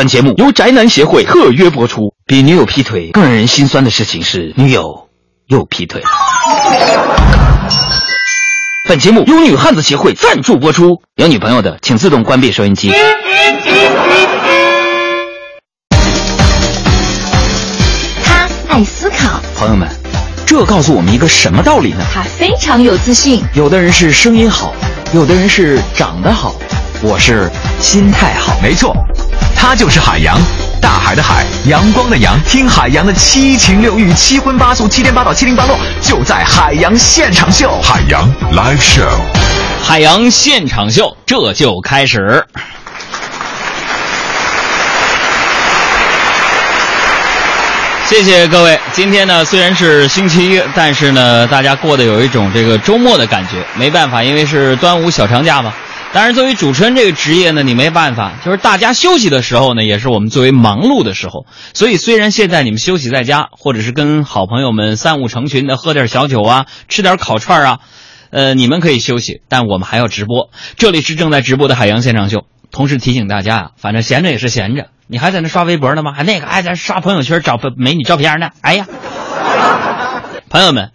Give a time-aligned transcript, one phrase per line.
[0.00, 2.14] 本节目由宅男协会特约播出。
[2.26, 5.10] 比女友劈腿更让人心酸的事情是，女友
[5.48, 6.00] 又劈腿。
[8.88, 11.02] 本节目由女汉子协会赞助播出。
[11.16, 12.90] 有女朋友的，请自动关闭收音机。
[18.24, 19.86] 他爱思考，朋友们，
[20.46, 22.02] 这告诉我们一个什么道理呢？
[22.10, 23.44] 他非常有自信。
[23.52, 24.72] 有的人是声音好，
[25.12, 26.54] 有的人是长得好，
[27.02, 28.58] 我是心态好。
[28.62, 28.94] 没错，
[29.56, 30.38] 他就是海洋，
[30.82, 32.38] 大海的海，阳光的阳。
[32.46, 37.80] 听海洋的七情六欲、七荤八素、七颠八倒、七零八落，就在海洋现场秀。
[37.82, 39.08] 海洋 Live Show，
[39.82, 42.44] 海洋现场秀这就开始。
[48.06, 48.78] 谢谢各位。
[48.92, 53.64] 今天呢，虽然是星期一，但是呢，大家过得有一种这个周末的感觉。
[53.74, 55.72] 没办法，因为是端午小长假嘛。
[56.12, 61.46] 当然，作为主持人这个职业呢，你没办法，就是大家休息的时候呢，也是我们最为忙碌的时候。
[61.72, 67.78] 所以，虽然现在你们休息在家，或者是跟好朋友们三五成群的喝点小酒啊，吃点烤串啊，
[68.30, 70.50] 呃，你们可以休息，但我们还要直播。
[70.76, 72.44] 这里是正在直播的海洋现场秀。
[72.72, 76.12] 同时提醒大家啊，反正闲着也是闲着，你还在那刷微博呢吗？
[76.12, 78.50] 还那个还在刷朋友圈找美女照片呢？
[78.62, 78.86] 哎呀，
[80.48, 80.90] 朋友们，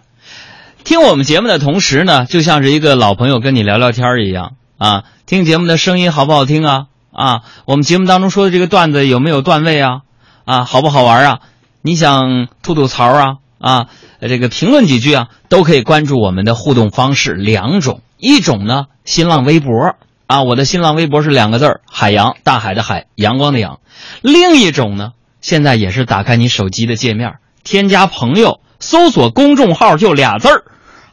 [0.83, 4.52] 听我们节目的同时呢，就像是一个老朋友跟你聊聊天一样
[4.86, 5.03] 啊。
[5.25, 6.86] 听节目的声音好不好听啊？
[7.11, 10.02] 啊，我们节目当中说的这个段子有没有段位啊？
[10.45, 11.39] 啊，好不好玩啊？
[11.81, 13.38] 你想吐吐槽啊？
[13.58, 13.88] 啊，
[14.22, 19.95] 这个评论几句啊，都可以关注我们的互动方式两种，一种呢，新浪微博。
[20.27, 23.80] 啊，我的新浪微博是两个字：海洋，大海的海，阳光的阳。
[24.22, 30.49] 另一种呢，现在也是打开你手机的界面，添加朋友，搜索公众号就俩字：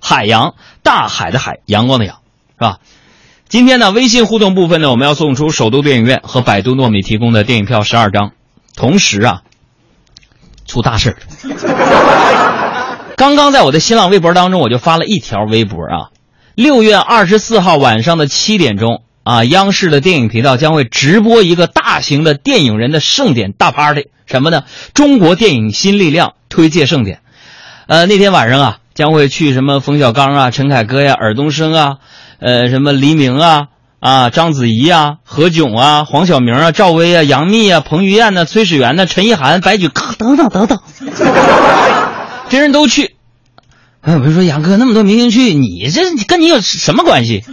[0.01, 2.17] 海洋，大海的海，阳光的阳，
[2.59, 2.79] 是吧？
[3.53, 8.33] 今天呢，微信互动部分呢，我们要送出首都电影院和百度糯米提供的电影票十二张，
[8.75, 9.42] 同时啊，
[10.67, 11.17] 出大事儿。
[13.14, 16.08] 刚刚在我的新浪微博当中，我就发了一条微博啊。
[16.55, 24.64] 六月二十四号晚上的七点钟啊，央视的电影频道将会直播一个大型的电影人的盛典大 party，什么呢？
[24.95, 27.20] 中国电影新力量推介盛典。
[27.86, 31.98] 呃，那天晚上啊，将会去什么冯小刚啊、陈凯歌呀、尔冬升啊，
[32.45, 33.69] 呃，什么黎明啊、
[34.01, 40.81] 啊章子怡啊、何炅啊、黄晓明啊、赵薇啊、杨幂啊、彭于晏呢、崔始源呢、陈意涵、白举等等等等，
[42.51, 43.14] 这人都去。
[44.01, 47.45] 哎，我就说杨哥那么多明星去，你这跟你有什么关系？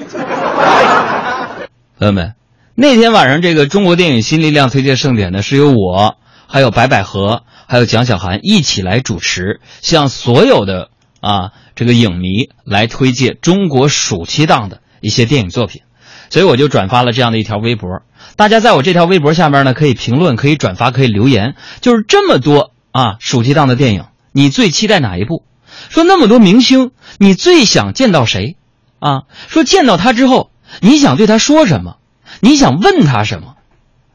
[1.99, 2.33] 朋友们，
[2.73, 6.15] 那天晚上这个中国电影新力量推介盛典呢，是由我、
[6.47, 10.89] 还有白百合、还有蒋小涵一起来主持，向所有的
[11.21, 15.81] 啊这个影迷来推介中国暑期档的一些电影作品，
[16.29, 18.01] 所以我就转发了这样的一条微博。
[18.35, 25.43] 大家在我这条微博下面呢，可以评论、可以转发、可以留言，就是这么多啊暑期档的电影，你最期待哪一部？
[25.89, 28.57] 说那么多明星，你最想见到谁？
[28.99, 30.51] 啊，说见到他之后，
[30.81, 31.97] 你想对他说什么？
[32.41, 33.55] 你想问他什么？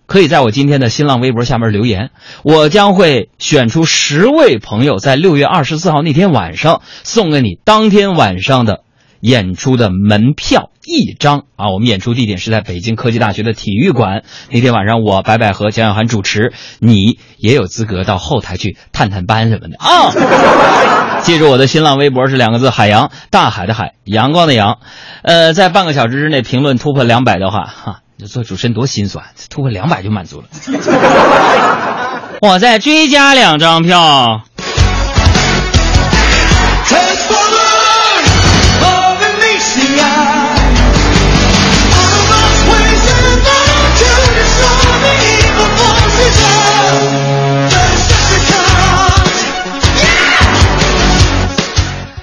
[0.07, 2.11] 可以在我今天的新浪微博下面留言，
[2.43, 8.81] 我将会选出十位朋友，在六月二十四号那天晚上送给你当天晚上的
[9.21, 11.71] 演出的门票一张啊！
[11.71, 14.23] 我们演出地点是在北京科技大学的体育馆。
[14.51, 20.13] 那天晚上我白百合、蒋小涵主持，你也有资格到后台去探探班什么的啊！
[21.25, 24.81] 记住我的新浪微博是两个字：海洋，大海的海，阳光的阳。
[25.23, 28.01] 呃，在半个小时之内评论突破两百的话，哈。
[28.17, 30.47] 这做主持人多心酸，突破两百就满足了。
[32.41, 34.43] 我再追加两张票。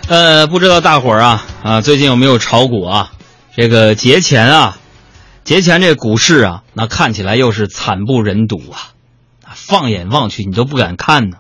[0.07, 3.11] 呃，不知道大伙儿啊啊，最近有没有炒股啊？
[3.55, 4.77] 这个节前啊。
[5.43, 8.93] 节前这股市啊，那看起来又是惨不忍睹啊，
[9.55, 11.37] 放眼望去你都不敢看呢。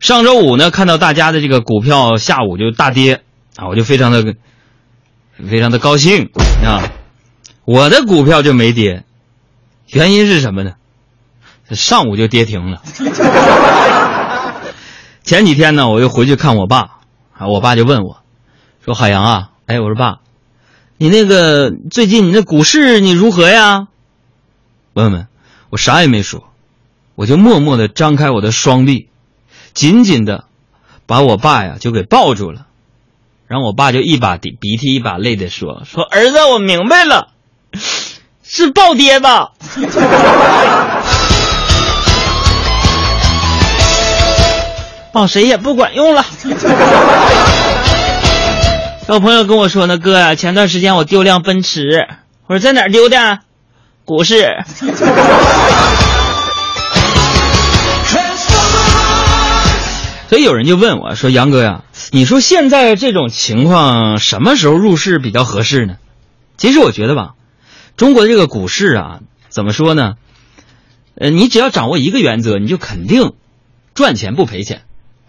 [0.00, 3.22] 上周五呢，看到大家的这个股票下午就大跌
[3.56, 4.34] 啊，我就非常的
[5.48, 6.30] 非常的高兴
[6.64, 6.82] 啊。
[7.64, 9.04] 我的股票就没跌，
[9.86, 10.72] 原因是什么呢？
[11.70, 12.82] 上午就跌停了。
[15.22, 16.98] 前几天呢，我又回去看我爸
[17.36, 18.18] 啊，我爸就问我，
[18.84, 20.25] 说海洋啊，哎，我说爸。
[20.98, 23.88] 你那个最近你那股市你如何呀？”
[24.94, 25.26] 朋友们，
[25.70, 26.44] 我啥也没说，
[27.14, 29.08] 我就默默的张开我的双臂，
[29.74, 30.44] 紧紧的
[31.06, 32.66] 把我爸呀就给抱住了，
[33.46, 37.28] 然后我爸就一把鼻鼻涕一把泪的说：“说儿子，我明白了，
[38.42, 39.52] 是暴跌吧？”
[45.12, 46.24] 抱谁也不管用了。
[49.08, 52.08] 有朋友跟我说呢，哥呀、前段时间我丢辆奔驰，
[52.48, 53.38] 我说在哪儿丢的？
[54.04, 54.44] 股市。
[60.28, 65.98] 所以有人就问我说：“杨哥呀，你说现在这种情况，什么时候入市比较合适呢？”
[66.58, 67.34] 其实我觉得吧，
[67.96, 70.14] 中国这个股市啊，怎么说呢？
[71.14, 73.34] 呃，你只要掌握一个原则，你就肯定
[73.94, 74.82] 赚钱不赔钱。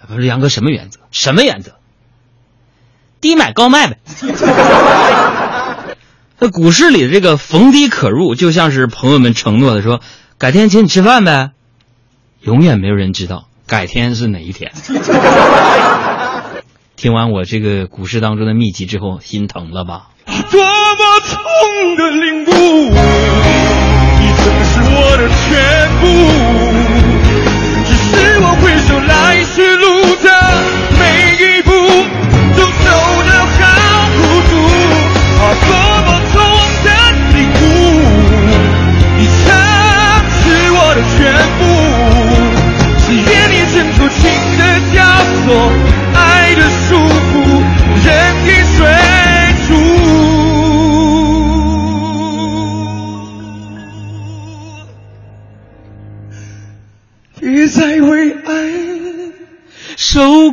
[0.07, 1.01] 不是杨哥，什么原则？
[1.11, 1.73] 什么原则？
[3.27, 3.97] 低买高卖呗。
[6.39, 9.99] 那股市里的这个逢低可入，就像是朋友们承诺的说，
[10.37, 11.49] 改天请你吃饭呗。
[12.41, 14.71] 永远没有人知道改天是哪一天。
[16.95, 20.11] 听完我这个股市当中的秘籍之后，心疼了吧？
[20.25, 22.53] 多么痛的领悟，你
[24.37, 25.35] 曾是我的全
[25.99, 26.05] 部，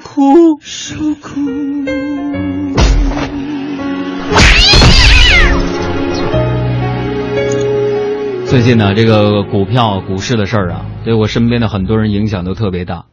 [0.05, 0.59] 受苦。
[0.61, 1.41] 受苦。
[8.47, 13.06] 最近呢，这个股票、股市的事儿啊，对我身边的很多人影响都特别大。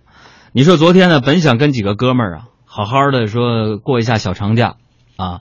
[0.51, 4.75] 你说昨天呢，本想跟几个哥们儿啊，好好的说过一下小长假，
[5.15, 5.39] 啊，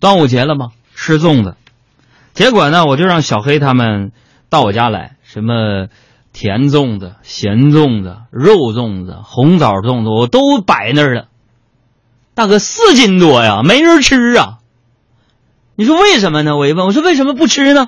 [0.00, 1.56] 端午节了嘛，吃粽子。
[2.32, 4.12] 结果呢，我就让小黑他们
[4.48, 5.88] 到我家来，什么
[6.34, 11.28] 甜粽子、咸粽子、肉粽子、红枣粽子，我都摆那儿了。
[12.34, 14.58] 大哥，四斤多呀，没人吃啊。
[15.76, 16.56] 你说为什么呢？
[16.56, 17.86] 我一问，我说为什么不吃呢？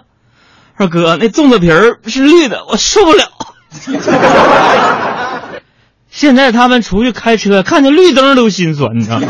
[0.77, 3.25] 二哥，那粽子皮儿是绿的，我受不了。
[6.09, 9.27] 现在他们出去开车，看见绿灯都心酸，你知道吗？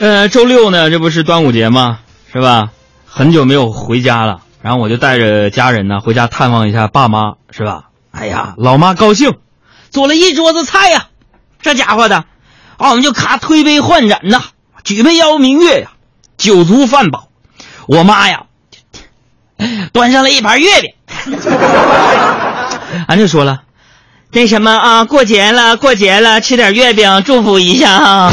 [0.00, 2.00] 呃，周六呢，这不是端午节吗？
[2.32, 2.70] 是吧？
[3.12, 7.86] 很久没有回家了，然后我就带着家人呢回家探望一下爸妈，是吧？
[8.12, 9.34] 哎呀，老妈高兴，
[9.90, 11.08] 做了一桌子菜呀，
[11.60, 12.24] 这家伙的，
[12.78, 14.42] 啊，我们就咔推杯换盏呐，
[14.84, 15.90] 举杯邀明月呀，
[16.36, 17.28] 酒足饭饱。
[17.88, 18.44] 我妈呀，
[19.92, 20.94] 端上了一盘月饼，
[23.08, 23.62] 俺就说了，
[24.30, 28.32] 那什么啊，过节了，过节了，吃点月饼祝福一下啊。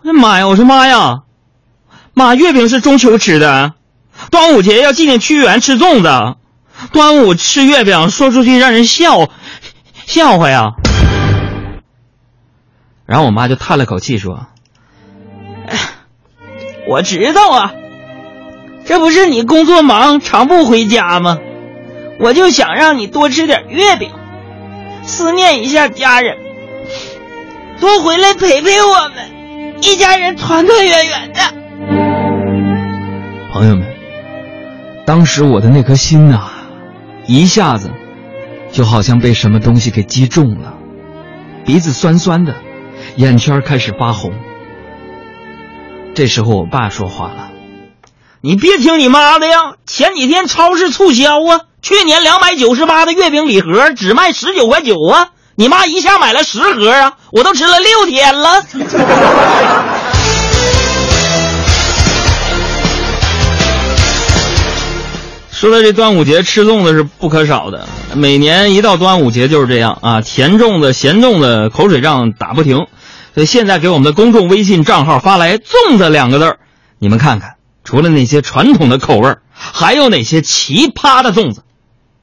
[0.00, 0.48] 我的妈呀！
[0.48, 1.20] 我说妈呀，
[2.14, 3.72] 妈，月饼是中秋吃的，
[4.30, 6.36] 端午节要纪念屈原吃粽子，
[6.92, 9.30] 端午吃月饼说出去让人笑
[10.06, 10.72] 笑话呀。
[13.06, 14.46] 然后我妈就叹了口气说
[15.66, 15.78] ：“哎，
[16.86, 17.72] 我知道啊，
[18.84, 21.38] 这不是你工作忙常不回家吗？
[22.20, 24.12] 我就想让你多吃点月饼，
[25.02, 26.36] 思念一下家人，
[27.80, 29.32] 多回来陪陪我们。”
[29.82, 31.61] 一家人团团圆圆的。
[33.52, 33.86] 朋友们，
[35.04, 36.48] 当时我的那颗心呐、
[37.26, 37.90] 一下子
[38.72, 40.72] 就好像被什么东西给击中了，
[41.66, 42.54] 鼻子酸酸的，
[43.16, 44.32] 眼圈开始发红。
[46.14, 47.50] 这时候我爸说话了
[48.40, 58.64] ：“你别听你妈的呀，前几天超市促销啊，去年两百九十八的月饼礼盒只卖十九块九啊。”你妈一下买了十盒啊，我都吃了六天了。
[65.62, 72.88] 说到这端午节吃粽子是不可少的，每年一到端午节就是这样啊，甜粽子、咸粽子口水仗打不停。
[73.32, 76.58] 所以现在给我们的公众微信账号发来“粽子”两个字儿，
[76.98, 77.54] 你们看看，
[77.84, 81.62] 除了那些传统的口味儿，还有哪些奇葩的粽子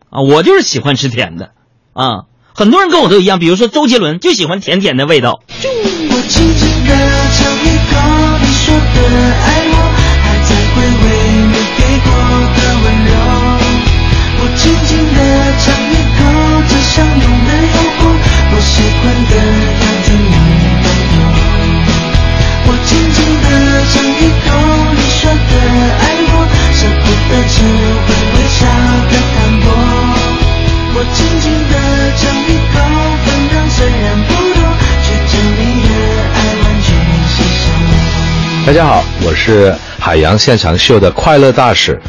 [0.09, 0.19] 啊？
[0.19, 1.51] 我就是喜欢吃甜的
[1.93, 2.23] 啊。
[2.53, 5.39] 很多人跟我都一样，比如说周杰伦就喜欢甜甜的味道。
[5.47, 6.91] 我轻轻地
[7.37, 8.99] 尝一口你说的
[9.33, 9.75] 爱我，
[10.25, 11.18] 还在回味
[16.89, 18.01] 相拥的诱惑，
[18.51, 20.33] 我喜欢的样子你
[20.81, 21.17] 都有。
[22.65, 23.45] 我轻轻地
[23.93, 24.49] 尝一口
[24.95, 25.53] 你说的
[26.01, 26.33] 爱我，
[26.73, 27.55] 舍不得只
[28.05, 28.65] 会微笑
[29.05, 29.65] 的淡薄。
[30.95, 31.73] 我轻轻地
[32.17, 32.75] 尝一口，
[33.23, 34.57] 分量虽然不多，
[35.05, 35.87] 却将你的
[36.33, 36.89] 爱完全
[37.29, 37.69] 吸收。
[38.65, 42.01] 大家好，我是海洋现场秀的快乐大使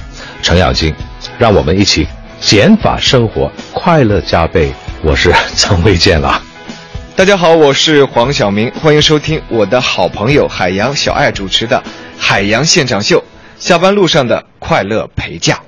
[0.43, 0.95] 程咬金，
[1.39, 2.09] 让我们一起
[2.41, 4.73] 减法生活，快乐加倍。
[5.03, 6.43] 我是 陈卫健了。
[7.15, 11.77] 大家好，我是黄晓明，欢迎收听我的好朋友海洋小爱主持的
[12.19, 13.19] 《海洋现场秀》，
[13.59, 15.61] 下班路上的快乐陪驾。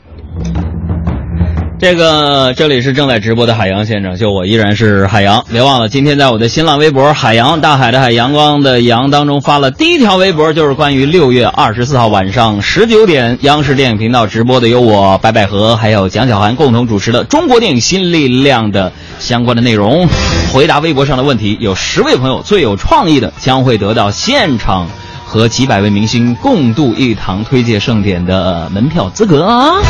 [1.83, 5.45] 这个这里是正在直播的海洋现场秀，我依然是海洋。
[5.51, 20.07] 别忘了，今天在我的新浪微博“海洋大海的海阳光的阳”当中发了第一条微博，就是关于六月二十四号晚上十九点央视电影频道直播的，由我白百合还有蒋小涵共同主持的中国电影新力量的相关的内容。
[20.53, 24.87] 回答微博上的问题，有十位朋友最有创意的将会得到现场
[25.27, 29.83] 和几百位明星共度一堂推介盛典的门票资格啊。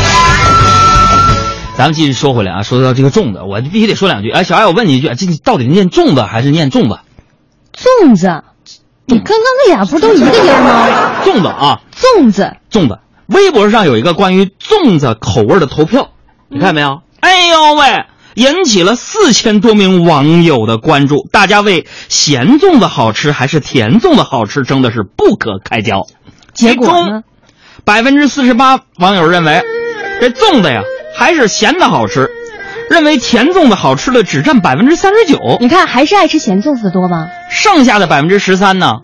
[1.82, 4.30] 咱们继续说回来啊，说到这个粽子，我必须得说两句。
[4.30, 7.00] 哎，小艾，我问你一句，这到底念粽子还是念粽子？
[7.76, 8.44] 粽子，
[9.04, 10.86] 你刚刚那俩不都一个音吗？
[11.24, 13.00] 粽子啊，粽子，粽子。
[13.26, 16.10] 微博上有一个关于粽子口味的投票，
[16.48, 17.00] 你看没有？
[17.18, 26.06] 哎呦喂，引起了四千多名网友的关注，大家为咸粽子好吃还是甜粽子好吃争的是不可开交。
[26.54, 27.22] 结果呢？
[27.84, 29.62] 百分之四十八网友认为，
[30.20, 30.82] 这粽子呀。
[31.14, 32.30] 还是咸的好吃，
[32.90, 35.58] 认为甜粽子好吃的只占百分之三十九。
[35.60, 37.28] 你看，还是爱吃咸粽子的多吗？
[37.50, 39.00] 剩下的百分之十三呢？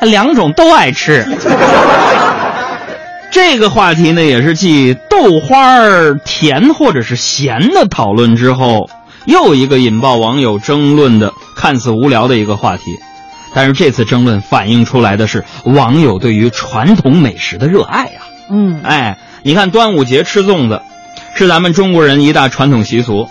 [0.00, 1.26] 他两种都爱吃。
[3.30, 5.80] 这个话题呢，也是继豆花
[6.24, 8.88] 甜或者是咸的讨论之后，
[9.26, 12.82] 又一个引爆网友争论的看似无聊的一个话题。
[13.52, 18.20] 但是这次争论反映出来的是网友对于传统美食的热爱呀。
[18.50, 20.80] 嗯，哎，你看端午节吃粽子。
[21.36, 23.28] 是咱们中国人一大传统习俗，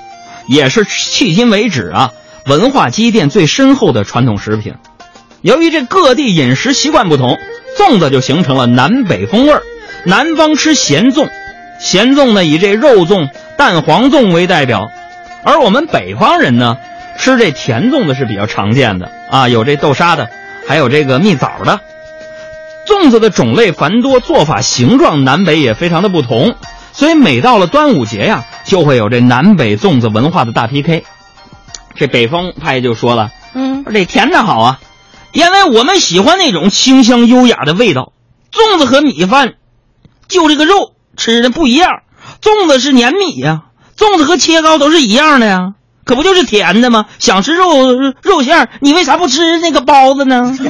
[0.47, 2.11] 也是迄今为止啊
[2.45, 4.73] 文化积淀最深厚的传统食品。
[5.41, 7.37] 由于这各地饮食习惯不同，
[7.77, 9.63] 粽子就形成了南北风味儿。
[10.05, 11.29] 南方吃咸粽，
[11.79, 14.89] 咸粽呢以这肉粽、蛋黄粽为代表，
[15.45, 16.75] 而我们北方人呢
[17.17, 20.29] 吃这甜粽子是比较常见的啊，有这豆沙的，
[20.67, 21.79] 还有这个蜜枣的。
[22.85, 26.55] 粽子的种类繁多，做法形状南北也非常的不同。
[26.93, 31.03] 所以每到了端午节呀，就会有这南北粽子文化的大 PK。
[31.95, 34.79] 这北方派就说了：“嗯，这甜的好啊，
[35.31, 38.13] 因为我们喜欢那种清香优雅的味道。
[38.51, 39.55] 粽子和米饭，
[40.27, 42.03] 就这个肉吃的不一样。
[42.41, 43.63] 粽子是粘米呀，
[43.97, 45.73] 粽子和切糕都是一样的呀。”
[46.13, 47.07] 可不就是甜的吗？
[47.17, 47.91] 想吃肉
[48.21, 50.55] 肉馅儿，你为啥不吃那个包子呢？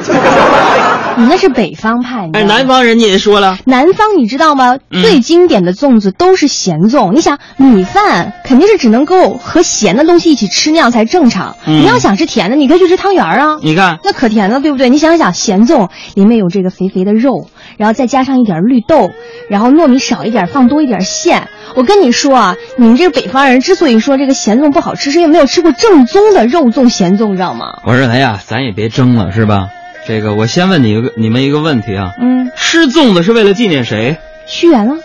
[1.18, 4.78] 你那是北方派，哎，南方人家也说了，南方你知道吗？
[4.90, 7.12] 最经典的粽子都是咸粽。
[7.12, 11.58] 你想米饭肯定是只能够和咸的东西一起吃，那样才正常。
[11.66, 13.58] 你要想吃甜的，你可以去吃汤圆啊。
[13.62, 14.90] 你看那可甜了，对不对？
[14.90, 17.50] 你想想咸粽里面有这个肥肥的肉，
[17.84, 19.12] 然后再加上一点绿豆，
[19.50, 21.50] 然后糯米少一点，放多一点馅。
[21.76, 27.82] 我跟你说啊，你们这个北方人之所以说这个咸粽不好吃，是因为没有吃过正宗的肉粽咸粽，知道吗？
[27.84, 29.68] 我认为呀，咱也别争了，是吧？
[30.08, 34.16] 这个我先问你一个你们一个问题啊，嗯，吃粽子是为了纪念谁？
[34.48, 34.96] 屈原啊，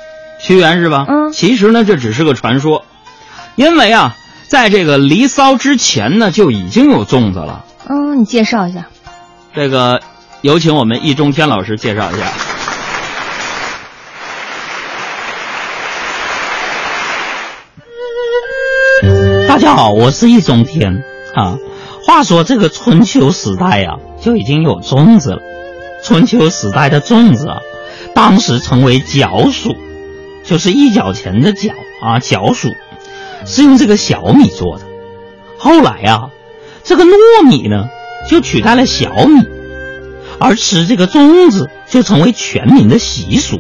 [0.41, 1.05] 屈原是吧？
[1.09, 2.85] 嗯，其实呢，这只是个传说，
[3.57, 4.15] 因为啊，
[4.47, 7.65] 在这个《离骚》之前呢，就已经有粽子了。
[7.89, 8.87] 嗯，你介绍一下。
[9.53, 10.01] 这个，
[10.43, 12.58] 有请我们易中天老师介绍一下。
[19.49, 21.03] 大家好，我是易中天
[21.35, 21.57] 啊。
[22.05, 25.39] 话说这个春秋时代呀，就已经有粽子了。
[26.05, 27.61] 春秋时代的粽子啊，
[28.15, 29.75] 当时称为角黍，
[30.45, 31.71] 就是一角钱的角
[32.03, 32.75] 啊，角黍
[33.47, 34.85] 是用这个小米做的。
[35.57, 36.29] 后来呀，
[36.85, 37.87] 这个糯米呢
[38.29, 39.45] 就取代了小米，
[40.39, 43.59] 而吃这个粽子就成为全民的习俗。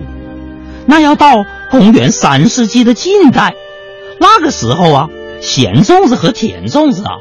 [0.84, 3.54] 那要到公元三世纪的近代，
[4.20, 5.08] 那个时候啊，
[5.40, 7.16] 咸粽子和甜粽子啊。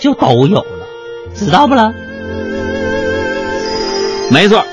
[0.00, 0.88] 就都有了，
[1.36, 1.94] 知道不啦？
[4.28, 4.66] 没错，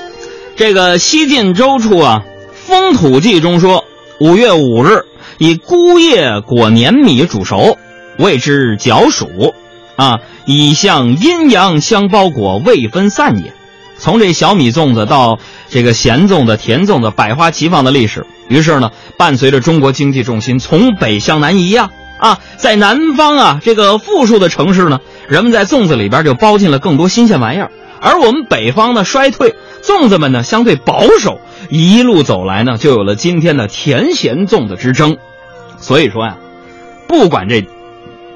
[0.56, 3.84] 这个西晋周处啊，《风土记》中说，
[4.18, 5.06] 五月五日
[5.38, 7.78] 以菇叶裹粘米煮熟，
[8.18, 9.54] 谓之角黍，
[9.94, 13.52] 啊，以向阴阳相包裹，未分散也。
[13.96, 15.38] 从这小米粽子到
[15.70, 21.90] 这个咸粽子、甜粽子百花齐放的历史，于是呢，伴随着中国经济重心从北向南移呀，
[22.22, 25.00] 啊在南方啊这个富庶的城市呢。
[25.28, 35.16] 人们在粽子里边就包进了更多新鲜玩意儿，而我们北方呢衰退，粽子们呢相对保守，一路走来呢就有了今天的甜咸粽子之争。
[35.78, 36.36] 所以说呀，
[37.08, 37.64] 不管这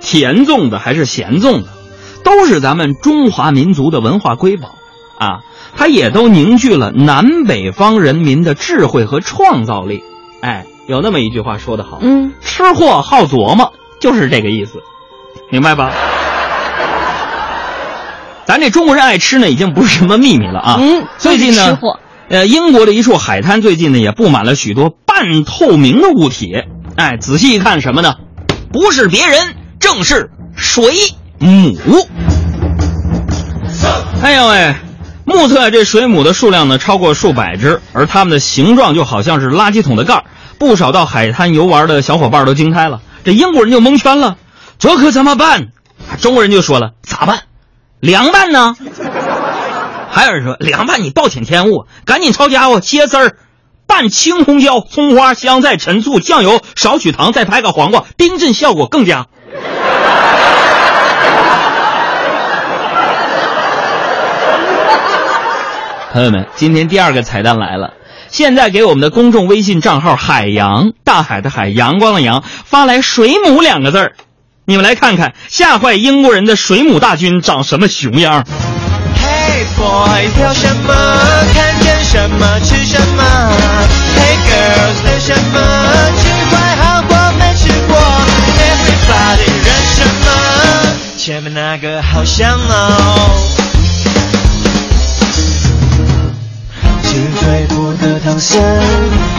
[0.00, 1.68] 甜粽子还是咸粽子，
[2.24, 4.74] 都是咱们中华民族的文化瑰宝
[5.18, 5.40] 啊！
[5.76, 10.02] 它也都凝聚了南北方人民的智慧和创造力。
[10.40, 14.78] 哎，有那么一句话说得好，嗯，吃货好琢磨，就是这个意思，
[15.50, 15.92] 明白吧？
[18.44, 20.76] 咱这中国人爱吃呢，已经不是什么秘密了啊。
[20.80, 21.78] 嗯最近呢
[22.28, 26.52] 呃，英国的一处海滩最近呢也布满了许多半透明的物体。
[26.96, 28.14] 哎，仔细一看什么呢？
[28.72, 30.92] 不是别人，正是水
[31.38, 31.76] 母。
[34.22, 34.74] 哎呦喂，
[35.24, 40.24] 目测这水母的数量呢超过数百只，而它们的形状就好像是垃圾桶的盖儿。
[40.58, 44.36] 不少到海滩游玩的小伙伴都惊呆了，这英国人就蒙圈了，
[44.78, 45.68] 这可怎么办？
[46.20, 47.40] 中国人就说了，咋办？
[48.00, 48.76] 凉拌呢？
[50.10, 53.36] 还有人说凉拌你暴殄天物，赶紧抄家伙切丝儿，
[53.86, 59.26] 拌青红椒、葱花、香菜、陈醋、酱油，少许糖，再拍个黄瓜，冰镇效果更佳。
[66.12, 67.92] 朋友们，今天第二个彩蛋来了。
[68.36, 74.12] 现在给我们的公众微信账号“海洋大海的海阳光的阳”发来“水母”两个字儿，
[74.66, 78.44] 你们来看看吓坏英国人的水母大军长什么熊样。
[78.44, 80.94] Hey boy，挑什么？
[81.54, 83.22] 看见什么吃什么
[84.18, 85.58] ？Hey girls，等什么？
[86.20, 87.96] 吃坏好过没吃过
[88.60, 90.28] ？Everybody，认什么？
[91.16, 93.65] 前面那个好香哦。
[98.26, 98.60] 唐僧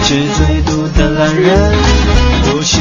[0.01, 1.74] 是最毒的男人，
[2.46, 2.79] 不是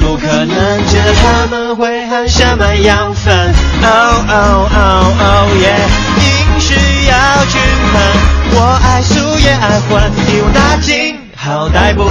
[0.00, 0.54] 不可能。
[0.86, 3.54] 这他们会喊什么羊饭？
[3.82, 3.88] 哦
[4.28, 5.74] 哦哦哦耶，
[6.20, 6.74] 硬是
[7.08, 7.58] 要去
[7.90, 8.02] 看。
[8.52, 11.16] 我爱素，也爱荤，一网打尽。
[11.34, 12.04] 好歹不。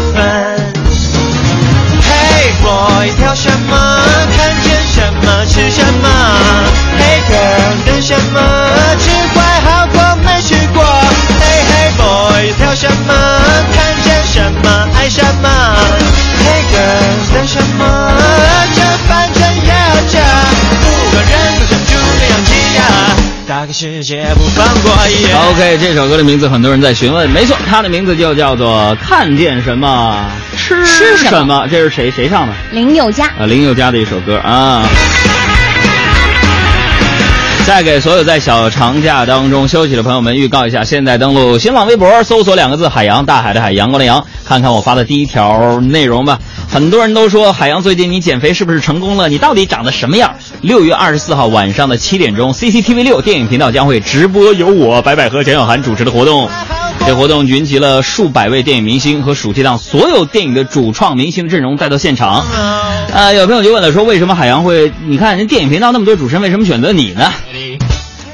[23.78, 32.54] 世界不放过一 OK，这首歌的名字很多人在询问，没错，它的名字就叫做《看见什么吃吃什么什么》，这是谁谁唱的？
[32.72, 34.82] 林宥嘉，啊，林宥嘉的一首歌啊。
[37.68, 46.40] 再给所有在小长假当中休息的朋友们预告一下，现在登录新浪微博，搜索两个字“海洋”，大海的海，阳光的阳，看看我发的第一条内容吧。
[46.72, 49.28] 很多人都说海洋最近你减肥是不是成功了？
[49.28, 50.36] 你到底长得什么样？
[50.66, 56.50] 六月二十四号晚上的七点钟，CCTV 六电影频道将会直播由我白百合、蒋小涵主持的活动。
[57.06, 62.44] 这活动云集了数百位电影明星和暑期档所有电影的主创明星阵容带到现场。
[63.14, 64.92] 呃，有朋友就问了，说为什么海洋会？
[65.06, 67.32] 你看人电影频道那么多主持人，为什么选择你呢？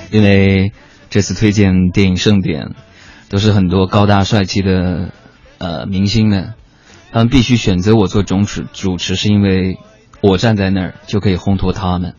[0.10, 0.72] 因为
[1.10, 2.70] 这次推荐电影盛典，
[3.28, 5.10] 都是很多高大帅气的
[5.58, 6.54] 呃明星们，
[7.12, 9.78] 他们必须选择我做总主主持，是因为
[10.22, 12.14] 我站在那儿就可以烘托他们。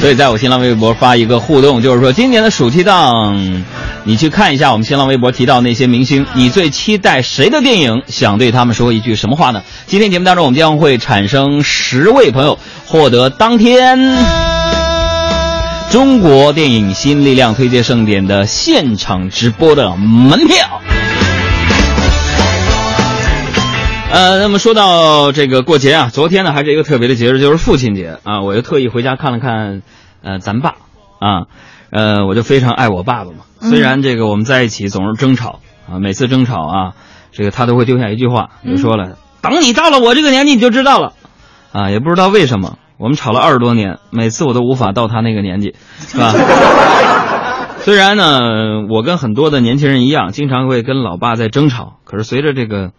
[0.00, 3.62] 所以在我新浪微博发一个互动，就是说今年的暑期档，
[4.02, 8.02] 你去看一下我们新浪微博提到那些明星，你最期待谁的电影？
[8.08, 9.62] 想对他们说一句什么话呢？
[9.86, 14.16] 今天节目当中，我们将会产生十位朋友获得当天
[15.90, 20.80] 中国电影新力量推介盛典的现场直播的门票。
[24.12, 28.42] 呃，那么说到这个过节啊，昨天呢还是一个特别的节日，就是父亲节啊。
[28.42, 29.80] 我就特意回家看了看，
[30.22, 30.74] 呃，咱爸
[31.18, 31.48] 啊，
[31.90, 33.38] 呃，我就非常爱我爸爸嘛。
[33.60, 36.92] 虽然这个我们在一起总是争吵啊，每次争吵啊，
[37.32, 41.14] 这个他都会丢下一句话，就说了：“等你到了我这个年纪，你就知道了。”
[41.72, 46.34] 啊，也不知道为什么，我们吵了二十多年，每次我都无法到他那个年纪，是吧？
[47.80, 48.40] 虽然呢，
[48.90, 52.90] 我跟很多的年轻人一样，经常会跟老爸在争吵，可是随着这个。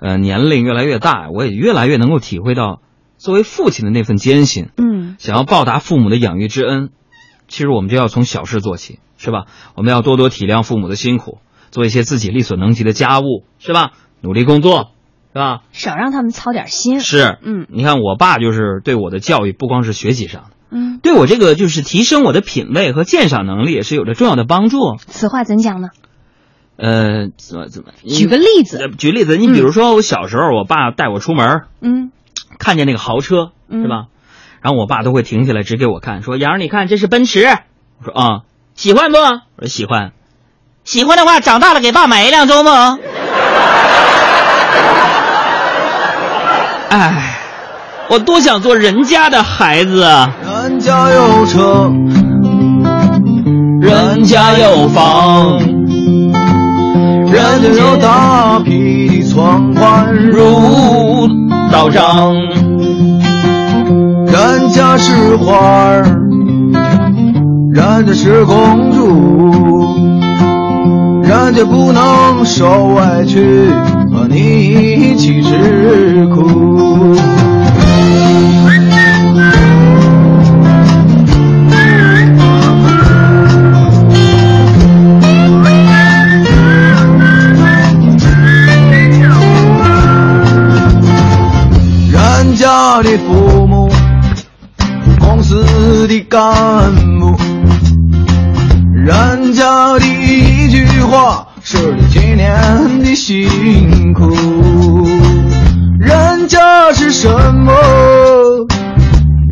[0.00, 2.80] 呃，年龄越来越大，我也越来越能够体会到
[3.16, 4.68] 作为父亲的那份艰辛。
[4.76, 6.90] 嗯，想要报答父母的养育之恩，
[7.48, 9.46] 其实我们就要从小事做起，是吧？
[9.74, 11.38] 我们要多多体谅父母的辛苦，
[11.70, 13.90] 做一些自己力所能及的家务，是吧？
[14.20, 14.92] 努力工作，
[15.32, 15.62] 是吧？
[15.72, 17.00] 少让他们操点心。
[17.00, 24.78] 是，嗯，你看我爸就是对我的教育，不光是学习上的，嗯，对我这个就是提升我的品味和鉴赏能力也是有着重要的帮助。
[24.98, 25.88] 此话怎讲呢？
[26.78, 27.90] 呃，怎么怎么？
[28.06, 32.12] 举个例子，呃举例子，你比如说我小时候，我爸带我出门，嗯，
[32.58, 34.04] 看见那个豪车，嗯是吧？
[34.62, 37.46] 然后我爸都会停下来指给我看，说：“杨儿，你看这是奔驰。”
[37.98, 38.42] 我说：“啊、
[38.74, 40.12] 喜欢不？”我说：“喜欢。”
[40.84, 42.98] 喜欢的话，长大了给爸买一辆周梦。
[46.90, 47.38] 哎，
[48.08, 50.32] 我多想做人家的孩子啊！
[50.42, 51.92] 人家有车，
[53.82, 55.60] 人家有房，
[57.38, 61.28] 人家有大批的存款入
[61.70, 62.34] 道场，
[64.26, 66.02] 人家是花儿，
[67.72, 69.94] 人家是公主，
[71.22, 73.70] 人家不能受委屈，
[74.12, 77.14] 和你一起吃苦。
[92.98, 93.88] 我的父母，
[95.20, 97.36] 公司的干部，
[98.92, 104.34] 人家的一句话是你几年的辛苦，
[106.00, 107.72] 人家是什么，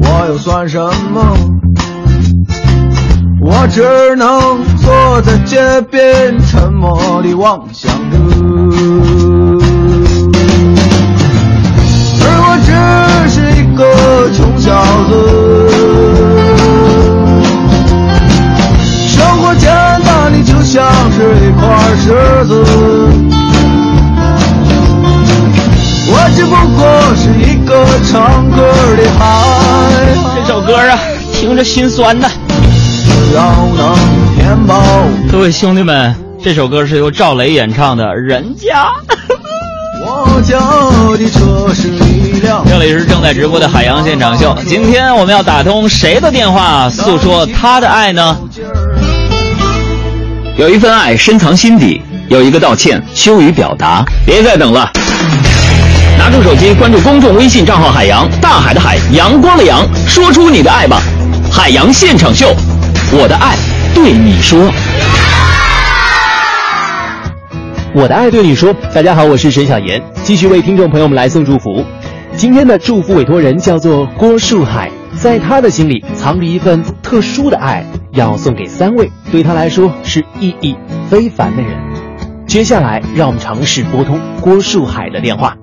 [0.02, 0.80] 我又算什
[1.14, 1.36] 么？
[3.40, 3.80] 我只
[4.16, 8.35] 能坐在街边，沉默地望向着。
[13.24, 13.84] 只是一个
[14.32, 14.70] 穷小
[15.08, 15.12] 子，
[19.08, 19.70] 生活简
[20.04, 22.06] 单你就像是一块石
[22.46, 22.64] 子，
[26.08, 28.56] 我只不过是一个唱歌
[28.96, 29.20] 的孩。
[30.36, 30.98] 这首歌啊，
[31.32, 32.28] 听着心酸呐。
[33.34, 33.42] 要
[33.76, 33.94] 能
[34.36, 34.74] 填饱。
[35.30, 38.86] 各位兄弟们，这首歌是由赵雷演唱的《人家》。
[40.08, 40.56] 我家
[41.18, 42.64] 的车是一辆。
[42.64, 48.38] 这里是正在直播的海洋现场秀，今天我们要打通谁的电话，诉说他的爱呢？
[50.56, 54.04] 有一份爱深藏心底，有一个道歉羞于表达。
[54.24, 54.88] 别再等了，
[56.16, 61.02] 拿出手机关注公众微信账号“海洋大海的海阳光的阳”，说出你的爱吧！
[61.50, 62.54] 海洋现场秀，
[63.10, 63.56] 我的爱
[63.92, 64.70] 对你说。
[67.96, 71.82] 我的爱对你说，大家好，我是沈小妍，继续为听众朋友们来送祝福。
[72.36, 80.76] 今天的祝福委托人叫做郭树海，在他的心里藏着一份特殊的爱，要送给三位对他来说是意义
[81.08, 81.72] 非凡的人。
[82.46, 85.56] 接下来，让我们尝试拨通郭树海的电话。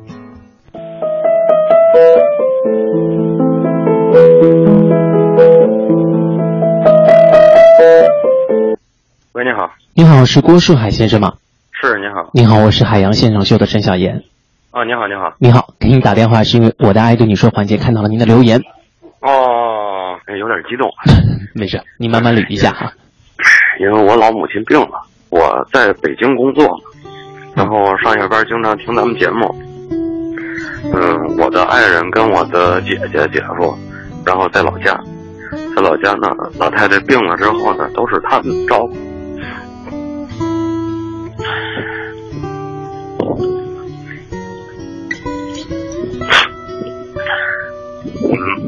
[9.34, 9.70] 喂，你好。
[9.94, 11.34] 你好，是郭树海先生吗？
[11.86, 12.30] 是，你好。
[12.32, 14.24] 你好，我是海洋现场秀的陈小妍。
[14.72, 15.34] 哦，你好，你好。
[15.38, 18.62] 你好，给你打电话是因为我的爱对你说环节看到了您的留言。
[19.20, 20.90] 哦，哎有点激动。
[21.54, 22.94] 没事，你慢慢捋一下哈。
[23.82, 26.66] 因为我老母亲病了，我在北京工作，
[27.54, 29.54] 然后上下班经常听咱们节目。
[30.96, 33.78] 嗯，我的爱人跟我的姐姐、姐夫，
[34.26, 34.98] 然后在老家，
[35.76, 38.96] 在老家呢，老太太病了之后呢，都是他们照顾。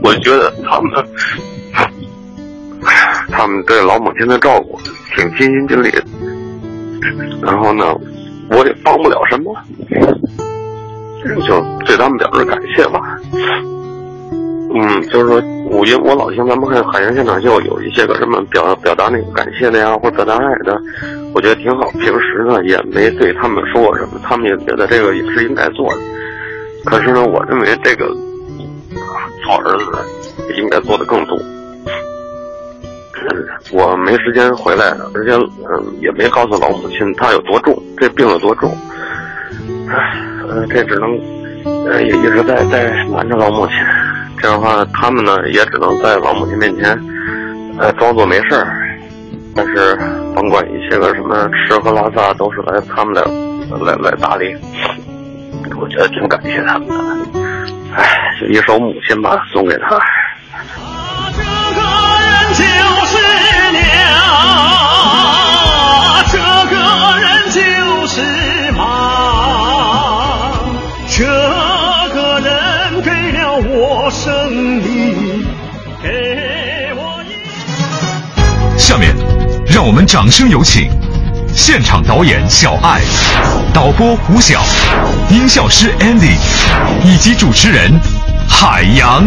[0.06, 0.92] 我觉得他们，
[3.32, 4.80] 他们对老母亲的照顾
[5.16, 6.04] 挺尽心尽力的。
[7.42, 7.86] 然后呢，
[8.52, 9.52] 我也帮不了什么，
[11.48, 13.20] 就对他们表示感谢吧。
[14.76, 15.42] 嗯，就是说，
[15.72, 20.80] 我因我老听咱们看海洋现场秀有一些个什么表表达那个感谢的呀，或表达爱的，
[21.34, 21.90] 我觉得挺好。
[21.94, 26.00] 平时呢也没对他们说过什么，他们也觉得这个也是应该做的。
[26.84, 28.16] 可是呢，我认为这个
[29.46, 31.38] 好儿子应该做的更多。
[33.72, 38.76] 我没时间回来，而且嗯也没告诉老母亲她有多重，这病有多重。
[39.90, 40.16] 唉，
[40.70, 41.10] 这只能
[41.86, 43.76] 呃也一直在在瞒着老母亲。
[44.38, 47.00] 这样的话，他们呢也只能在老母亲面前
[47.80, 48.82] 呃装作没事儿。
[49.56, 49.98] 但是
[50.36, 53.24] 甭管一些个什么吃喝拉撒，都是来他们来
[53.80, 54.54] 来来打理。
[55.80, 57.45] 我觉得挺感谢他们的。
[57.96, 60.00] 唉，就一首《母亲》吧，送给他。
[62.58, 63.18] 就是
[63.72, 63.82] 娘，
[66.32, 66.38] 这
[66.70, 66.74] 个
[67.20, 67.60] 人就
[68.08, 68.14] 是
[68.72, 68.80] 妈，
[71.10, 71.26] 这
[72.14, 72.50] 个人
[73.02, 75.46] 给了我生命，
[76.02, 78.80] 给我一。
[78.80, 79.14] 下面，
[79.68, 80.90] 让我们掌声有请
[81.56, 83.00] 现场导演小爱、
[83.74, 84.62] 导播胡晓、
[85.30, 86.36] 音效师 Andy
[87.02, 87.98] 以及主持人
[88.46, 89.26] 海洋。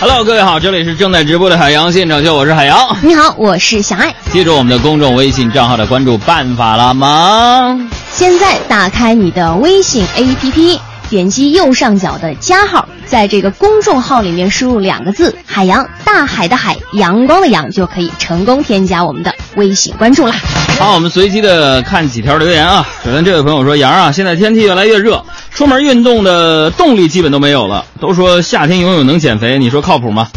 [0.00, 2.96] Hello，各位好，这里是正在直播的海洋现场秀，我是海洋。
[3.02, 4.14] 你好，我是小爱。
[4.32, 7.76] 记住我们的公众微信账号的关注办法了吗？
[8.12, 10.78] 现在打开你的微信 APP，
[11.10, 20.34] 点击右上角的加号，在这个公众号里面输入两个字“海洋”，大海的海，阳光的阳，就可以成功添加我们的微信关注啦。
[20.78, 22.88] 好，我们随机的看几条留言啊。
[23.04, 27.84] 首先，这位朋友说：“杨啊，现在天气越来越热，出门运动的动力基本都没有了。
[28.00, 30.28] 都说夏天游泳能减肥，你说靠谱吗？”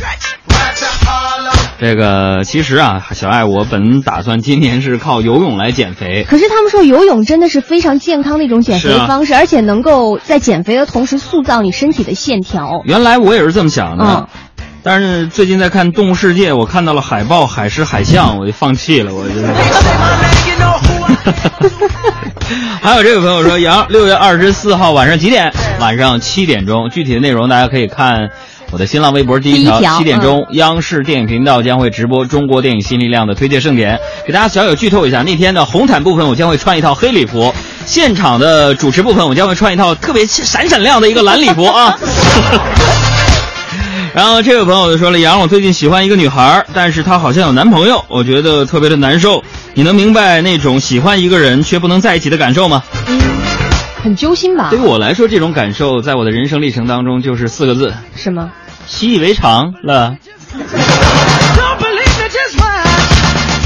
[1.79, 6.25] 这个其实啊，小爱，我本打算今年是靠游泳来减肥。
[6.27, 12.81] 可是他们说游泳真的是非常健康的一种减肥方式，而且能够在减肥的同时塑造你身体的线条。
[12.85, 14.27] 原来我也是这么想的，嗯
[14.87, 19.11] 但是最近在看《动物世界》，我看到了海豹、海狮、海象，我就放弃了。
[19.15, 19.47] 我就是。
[22.83, 25.51] 还有这位朋友说，杨，六月二十四号晚上几点？
[25.79, 26.91] 晚上七点钟。
[26.91, 28.29] 具体的内容大家可以看
[28.71, 33.97] 我的新浪微博第一条，七点钟，央视电影频道将会直播中国电影新力量的推介盛典。
[34.25, 37.53] 给大家小小剧透一下，那天的红毯部分我将会穿一套黑礼服，
[37.85, 41.97] 现场的主持部分我将会穿一套特别闪闪亮的一个蓝礼服啊。
[44.13, 49.43] 然后这位朋友就说了：“杨，我最近喜欢一个女孩，但是她好像有男朋友，我觉得特别的难受。
[49.73, 52.81] 你能明白那种喜欢一个人却不能在一起的感受吗？”
[54.05, 54.83] 很揪心吧对于？
[54.83, 58.51] 我来说，这种感受在我的人生历程当中就是四个字：什么？
[58.85, 60.15] 习以为常了。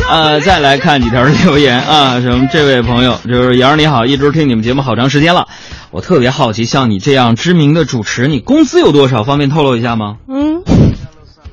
[0.10, 5.48] 呃，再来看几条留言啊， 什么这位朋友就是杨儿你好，一直听你们节目好长时间了，
[5.92, 9.24] 我特别好奇，像你这样知名的主持，你工资有多少？
[9.26, 10.16] 方便透露一下吗？
[10.30, 10.64] 嗯，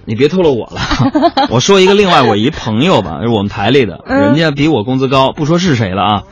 [0.07, 0.81] 你别透露我了，
[1.51, 6.23] 我说一个另外我一朋友吧，是我们台里的，嗯人家比我工资高，不说是谁了啊，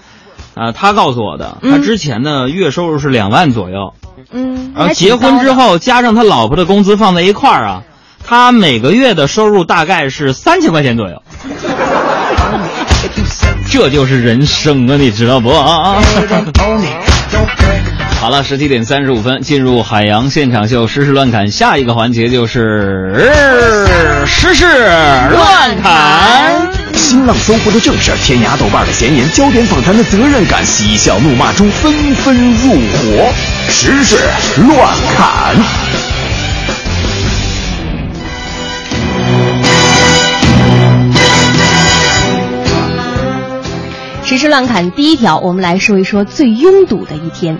[0.55, 3.95] 啊，他告诉我的，他之前呢月收入是两万左右，
[4.31, 7.83] 嗯，然后结婚之，后加上他老婆的工资放在一块儿啊，
[8.25, 11.23] 他每个月的收入大概是三千块钱左右。
[13.71, 15.51] 这就是人生啊，你知道不？
[15.51, 16.03] 啊 啊
[18.21, 26.64] 好了，十七点三十五分，进入海洋现场秀实时乱侃，下一个环节就是呃时事乱侃。
[27.05, 33.31] 新浪搜狐的正事儿，天涯豆瓣的闲言，焦点访谈的责任感，嬉笑怒骂中纷纷入伙，
[33.69, 34.17] 时事
[34.67, 35.55] 乱砍。
[44.25, 47.59] 时事乱砍第一条，我们来说一说最拥堵的一天。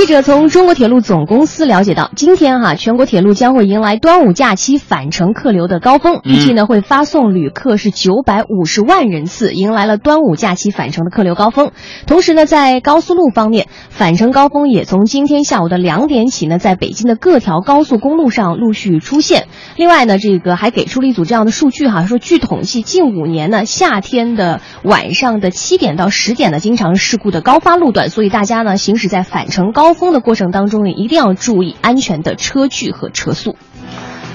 [0.00, 11.72] 记者从中国铁路总公司了解到，今天哈、全国铁路将会迎来端午假期返程客流的高峰，预计呢会发送旅客是九百五十万人次，迎来了端午假期返程的客流高峰。
[12.06, 19.48] 同时呢，在高速路方面，返程高峰也从今天下午的两点起呢，在北京的各条高速公路上陆续出现。
[19.76, 33.56] 另外呢，这个还给出了一组这样的数据哈，说据统计，近五年呢，夏天的晚上的七点到十点呢，经常事故的高发路段，所以大家呢行驶在返程高峰的过程当中呢，一定要注意安全的车距和车速。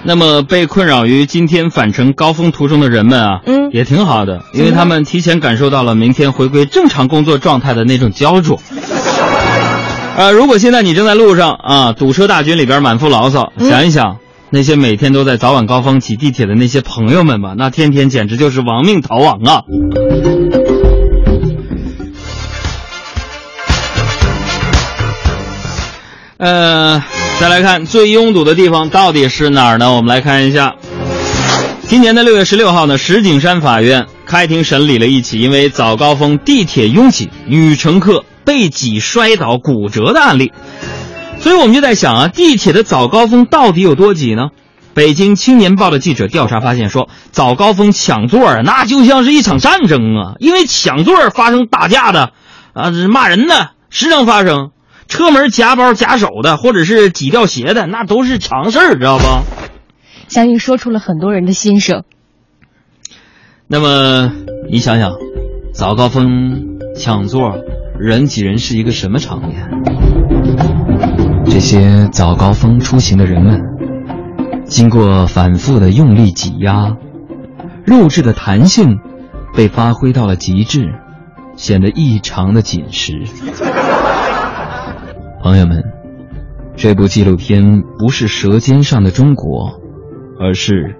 [0.07, 8.59] 那么被困扰于今天返程高峰途中的人们啊，嗯也挺好的，因为他们提前感受到了明天回归正常工作状态的那种焦灼。
[10.15, 14.17] 呃，如果现在你正在路上啊，堵车大军里边满腹牢骚，嗯想一想
[14.51, 19.63] 那些每天都在早晚高峰挤地铁的那些朋友们吧，那天天简直就是亡命逃亡啊！
[26.37, 27.01] 呃，
[27.39, 29.93] 再来看最拥堵的地方到底是哪儿呢？
[29.93, 30.75] 我们来看一下，
[31.87, 40.51] 今年的六月十六号呢，石景山法院开庭审理了一起因为早高峰地铁拥挤，女乘客被挤摔倒骨折的案例。
[41.39, 44.49] 所以我们就在想啊，地铁的早高峰到底有多挤呢？
[44.93, 52.31] 北京青年报的记者调查发现说，早高峰抢座儿那就像是一场战争啊，因为抢座儿发生打架的，
[52.73, 54.71] 啊，骂人的时常发生。
[55.07, 59.25] 车门夹包夹手的，或者是挤掉鞋的，那都是常事儿，知道不？
[60.27, 62.03] 相信说出了很多人的心声。
[63.67, 64.31] 那么
[64.69, 65.13] 你想想，
[65.73, 67.55] 早高峰抢座，
[67.99, 69.69] 人挤人是一个什么场面？
[71.45, 73.61] 这些早高峰出行的人们，
[74.65, 76.97] 经过反复的用力挤压，
[77.85, 78.99] 肉质的弹性
[79.55, 80.89] 被发挥到了极致，
[81.55, 83.23] 显得异常的紧实。
[85.45, 85.83] 朋友们，
[86.75, 89.69] 这部纪录片不是《舌尖上的中国》，
[90.39, 90.95] 而是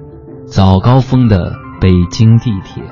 [0.46, 2.84] 早高峰的北京地铁。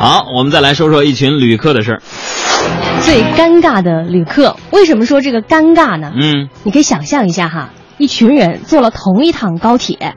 [0.00, 2.02] 好，我们再来说说一群旅客的事儿。
[3.02, 6.10] 最尴尬的旅客，为什么说这个尴尬呢？
[6.20, 10.16] 嗯，你可以想象一下哈，一群人坐了同一趟高铁，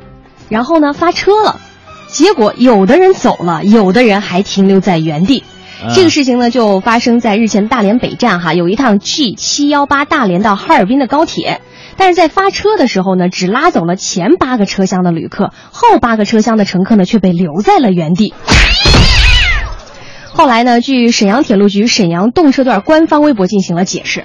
[0.50, 1.60] 然后呢发车了，
[2.08, 5.44] 结果有的人走了，有的人还停留在原地。
[5.96, 11.62] 这个事情呢，就发生在日前大连北站哈，有一趟 G 七幺八大连到哈尔滨的高铁，
[11.98, 18.34] 但是在发车的时候呢，只拉走了前八个车厢的旅客，后八个车厢的乘客呢却被留在了原地。
[20.32, 24.24] 后来呢，据沈阳铁路局沈阳动车段官方微博进行了解释。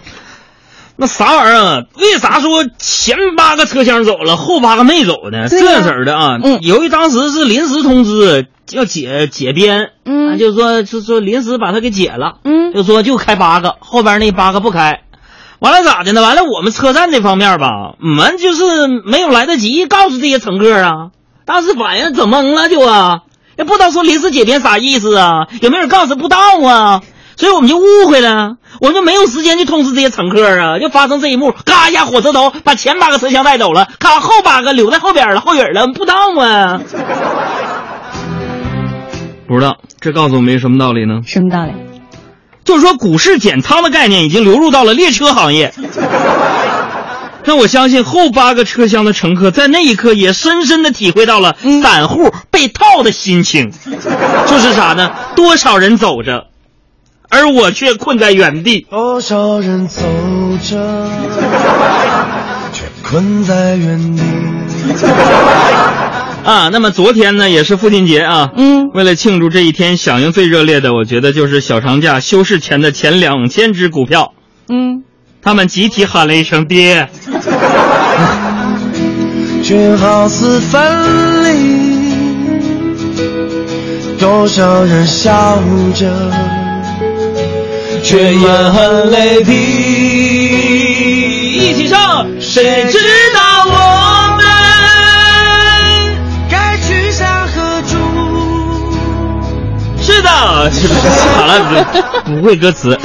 [1.01, 1.83] 那啥玩意儿啊？
[1.97, 5.49] 为啥说前八个车厢走了，后八个没走呢？
[5.49, 15.03] 这式儿的啊，嗯由于当时是临时通知要解解编，嗯啊就说就说临时把它给解了，嗯就说就开八个，后边那八个不开。
[15.61, 16.21] 完了咋的呢？
[16.21, 20.91] 完了我们车站这方面吧，我们就是没有来得及告诉这些乘客啊，
[21.45, 23.21] 当时反应整懵了就啊，
[23.57, 27.03] 也不知道说临时解编啥意思啊，有没有人告诉不到啊？
[27.39, 36.81] 所以我们就误会了，我们就没有时间去通知这些乘客啊，就发生这一幕，嘎一下火车头把前八个车厢带走了，咔后八个留在后边了，后影了，不知道啊。
[39.47, 41.21] 不知道，这告诉我们一个什么道理呢？
[41.25, 41.73] 什么道理？
[42.65, 45.73] 就是说股市减仓的概念已经流入到了列车行业。
[47.45, 53.71] 那我相信后八个车厢的乘客在那一刻也深深的体会到了散户被套的心情，
[54.47, 55.13] 就是啥呢？
[55.35, 56.49] 多少人走着，
[57.29, 58.87] 而我却困在原地。
[58.91, 60.03] 多少人走
[60.63, 61.09] 着，
[62.73, 64.23] 却困在原地。
[66.45, 74.33] 啊，那么昨天呢也是父亲节啊，嗯，为了庆祝这一天，响应最热烈的，我觉得就是小长假休市前的前两千只股票，
[74.71, 75.03] 嗯，
[75.43, 77.11] 他们集体喊了一声爹。
[79.63, 81.79] 却好似分离。
[84.19, 85.59] 多少人笑
[85.95, 86.11] 着，
[88.03, 89.53] 却也很泪滴。
[91.61, 92.99] 一起唱，谁知
[93.35, 93.71] 道我
[94.37, 94.45] 们
[96.51, 97.97] 该去向何处？
[100.01, 101.51] 是的，好了，
[102.25, 102.99] 不不会歌词。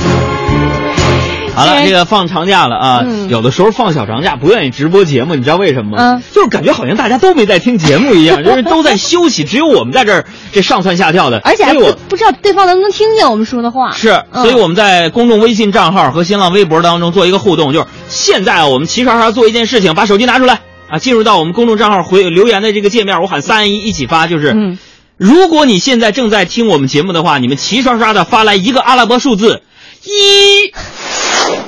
[1.56, 6.16] 好了，这个放长假了啊，嗯有的时候放小长假不愿意直播节目，你知道为什么吗？
[6.18, 11.40] 嗯就是感觉好像大家都没在听节目一样， 就是都在休息，只有我们在这儿这上蹿下跳的。
[11.44, 13.92] 而且还不我不知道对方能不能听见我们说的话。
[13.92, 24.54] 是，嗯所以我们在公众微信账号和新浪微博当中做一个互动，就是现在啊，我们齐刷刷做一件事情，把手机拿出来啊，进入到我们公众账号回留言的这个界面，我喊三二一一起发，就是。
[24.54, 24.78] 嗯
[25.16, 29.62] 如果你现在正在听我们节目的话，你们齐刷刷的发来一个阿拉伯数字
[30.04, 30.74] 一，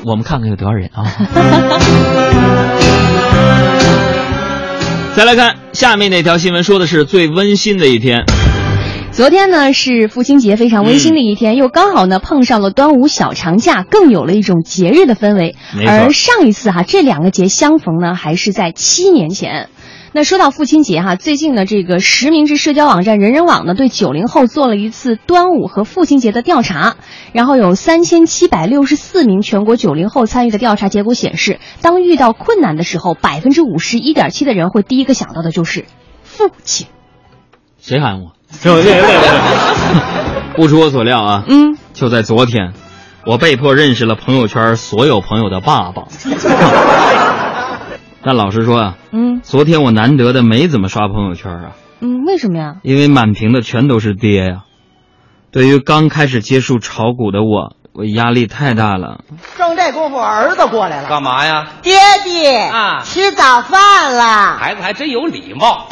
[0.06, 1.06] 我们看看有多少人啊。
[5.16, 8.26] 再来看下面那条新闻，说的是最温馨的一天。
[9.12, 15.56] 昨天呢是父亲节，非常温馨的一天，又刚好呢碰上了端午小长假，更有了一种节日的氛围。
[15.74, 19.70] 没错而上一次哈、这两个节相逢呢，还是在七年前。
[20.16, 26.96] 那说到父亲节哈、最近呢，这个实名制社交网站人人网呢，对九零后做了一次端午和父亲节的调查，
[27.34, 35.84] 然后有三千七百六十四名全国九零后参与的调查结果显示，当遇到困难的时候，百分之五十一点七的人会第一个想到的就是
[36.24, 36.88] 父亲。
[37.82, 38.32] 谁喊我？
[40.56, 42.72] 不出我所料啊，嗯，就在昨天，
[43.26, 46.08] 我被迫认识了朋友圈所有朋友的爸爸。
[48.26, 52.78] 但老实说啊，嗯昨天我难得的没怎么刷朋友圈啊，嗯，为什么呀？
[52.82, 54.64] 因为满屏的全都是爹呀、
[55.52, 59.20] 对于刚开始接触炒股的我，我压力太大了。
[59.56, 61.08] 正这功夫，儿子过来了。
[61.08, 61.68] 干嘛呀？
[61.84, 64.58] 爹爹啊吃早饭了。
[64.58, 65.86] 孩子还真有礼貌。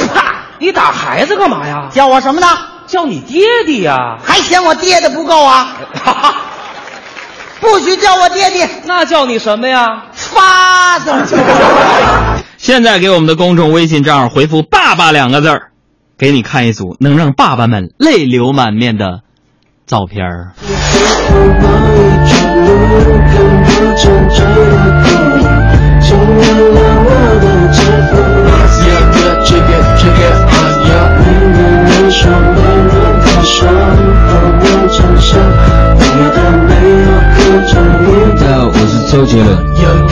[0.58, 1.90] 你打孩子干嘛呀？
[1.92, 2.48] 叫我什么呢？
[2.88, 4.18] 叫你爹爹呀？
[4.24, 5.76] 还嫌我爹的不够啊？
[7.62, 10.08] 不许叫我爹爹那叫你什么呀？
[10.34, 12.44] ，father。
[12.58, 15.72] 现在给我们的公众微信账号回复“爸爸”两个字儿，
[16.18, 19.22] 给你看一组能让爸爸们泪流满面的
[19.86, 20.54] 照片儿。
[37.54, 37.78] 大家
[38.58, 39.56] 好，我是周杰伦，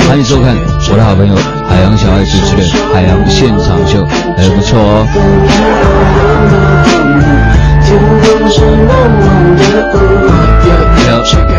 [0.08, 0.56] 欢迎收看
[0.92, 1.34] 我的好朋友
[1.68, 2.62] 海洋小爱主持的
[2.94, 4.06] 《海洋现场秀》，
[4.38, 5.08] 还不错哦。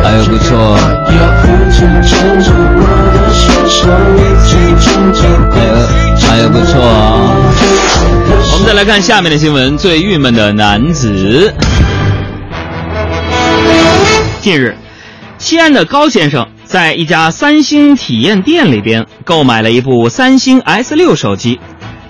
[0.04, 0.78] 还有不错哦。
[5.52, 5.74] 还有
[6.28, 7.42] 还有不错哦。
[8.52, 11.52] 我们再来看下面的新闻，最郁闷的男子。
[14.40, 14.76] 近日，
[15.42, 21.58] 西安的高先生在一家三星体验店里边购买了一部三星 S 六手机。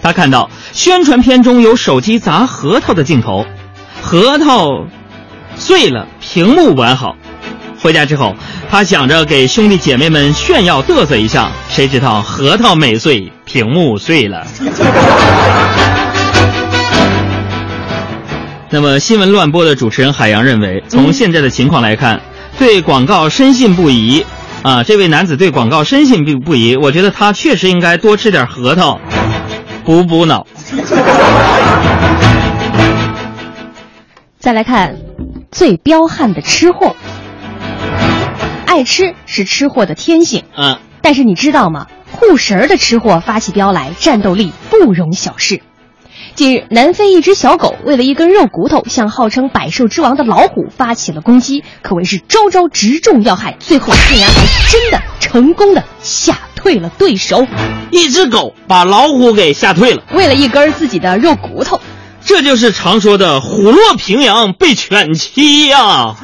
[0.03, 3.47] 他看到宣传片中有手机砸核桃的镜头，
[4.03, 4.85] 核桃
[5.57, 7.17] 碎了，屏幕完好。
[7.81, 8.37] 回家之后，
[8.71, 14.47] 他想着给兄弟姐妹们炫耀嘚瑟一下，谁知道核桃没碎，屏幕碎了。
[18.69, 22.21] 那么新闻乱播的主持人海洋认为，从现在的情况来看，
[22.63, 24.25] 对广告深信不疑。
[24.63, 29.01] 啊，这位男子对广告深信不不疑，我觉得他确实应该多吃点核桃，
[29.85, 30.47] 补补脑。
[34.39, 34.97] 再来看
[35.51, 36.95] 最彪悍的吃货，
[38.65, 40.45] 爱吃是吃货的天性。
[40.57, 41.89] 嗯，但是你知道吗？
[42.13, 45.63] 护食儿的吃货发起飙来，战斗力不容小视。
[46.35, 57.47] 近日，南非一只小狗为了一根肉骨头，向号称百兽之王的老虎发起了攻击，可谓是招招直中要害，最后竟然还真的成功的吓退了对手。
[57.91, 61.79] 一只狗把老虎给吓退了，为了一根自己的肉骨头，
[62.25, 66.15] 这就是常说的虎落平阳被犬欺呀、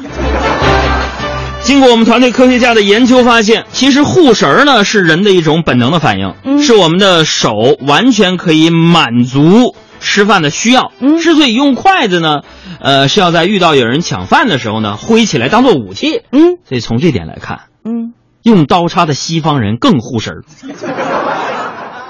[1.61, 7.51] 经过我们团队科学家的研究发现，其实护食儿呢是人的一种本能的反应，是我们的手
[7.85, 10.91] 完全可以满足吃饭的需要。
[10.99, 12.41] 嗯之所以用筷子呢，
[12.79, 16.21] 呃，是要在遇到有人抢饭的时候呢，挥起来当做武器。
[16.31, 20.43] 嗯，所以从这点来看，嗯，用刀叉的西方人更护食儿。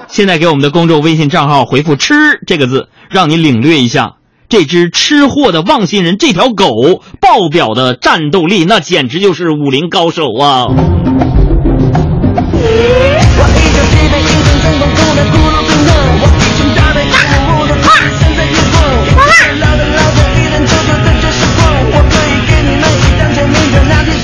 [0.08, 2.14] 现在给我们的公众微信账号回复“吃”
[2.46, 4.14] 这个字，让你领略一下
[4.48, 6.66] 这只吃货的忘心人这条狗
[7.20, 10.66] 爆表的战斗力，那简直就是武林高手啊！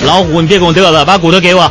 [0.07, 1.71] 老虎，你别跟我嘚瑟，把骨头给我。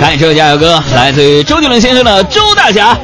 [0.00, 2.94] 感谢这加油哥，来自于周杰伦先生的《周大侠》。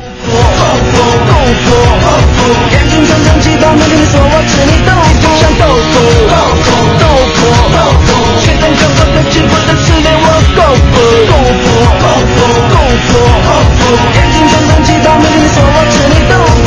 [4.21, 5.95] 我吃你豆腐，像豆腐，
[6.29, 6.69] 豆腐，
[6.99, 7.05] 豆
[7.35, 7.41] 腐，
[7.73, 8.09] 豆腐，
[8.41, 10.95] 现在就我的吃不的吃点我豆腐，
[11.29, 11.67] 豆腐，
[12.03, 12.37] 豆腐，
[12.69, 13.11] 豆腐，
[13.45, 13.81] 豆腐，
[14.15, 16.67] 眼睛常常气到没跟你说我吃你豆腐。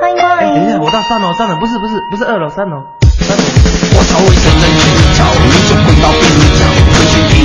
[0.00, 2.82] 欢迎光哎，等一下，我到三楼，三楼不是不是不是二楼，三楼。
[3.20, 3.42] 三楼
[3.92, 4.82] 我超会跟人去
[5.14, 6.24] 吵，你就回到边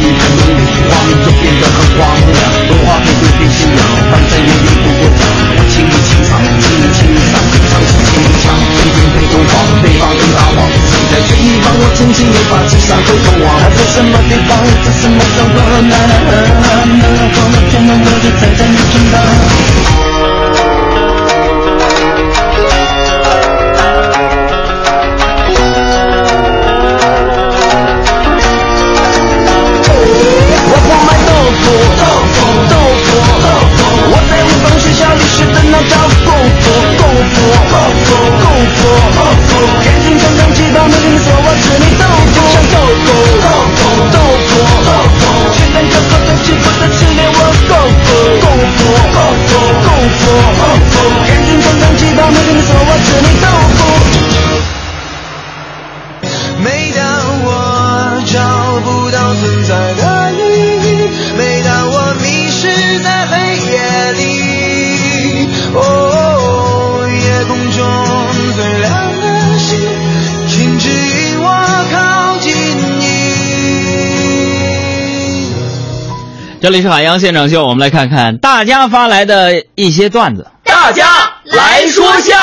[0.01, 0.21] 角，回去听看
[0.55, 2.37] 你的画面就变得很荒凉，
[2.69, 3.79] 文化配对变信仰，
[4.11, 5.21] 反正也赢不过他。
[5.55, 7.39] 我请你清场，请你清场，
[7.69, 10.59] 长期清场，天天被东皇，北方跟大王，
[10.91, 14.49] 谁在这一方我曾经没法智商沟通网，他在什么地方，
[14.83, 15.47] 在什么时候
[15.81, 15.95] 呢？
[17.35, 20.04] 光了天了，我就在这里听
[40.85, 43.44] 常气到没跟你说我吃你豆
[76.65, 80.47] 这里是海洋现场秀，我们来看看大家发来的一些段子。
[80.63, 81.05] 大家
[81.43, 82.35] 来说笑。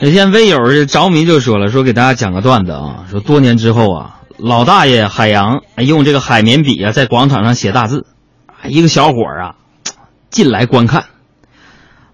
[0.00, 8.04] 有天微友着迷就说了，说给大家讲个段子啊，说多年之后啊，老大爷海洋哎用这个海绵笔啊在广场上写大字，
[8.64, 9.54] 一个小伙儿啊
[10.28, 11.06] 进来观看，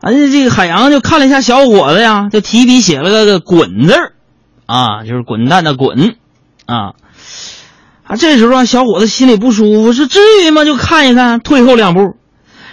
[0.02, 4.12] 啊这这个海洋就看了一下小伙子呀，就提笔写了个滚字儿
[4.66, 6.16] 啊，就是滚蛋的滚
[6.66, 6.94] 啊
[8.02, 10.64] 啊，这时候啊小伙子心里不舒服，说至于吗？
[10.64, 12.16] 就看一看，退后两步，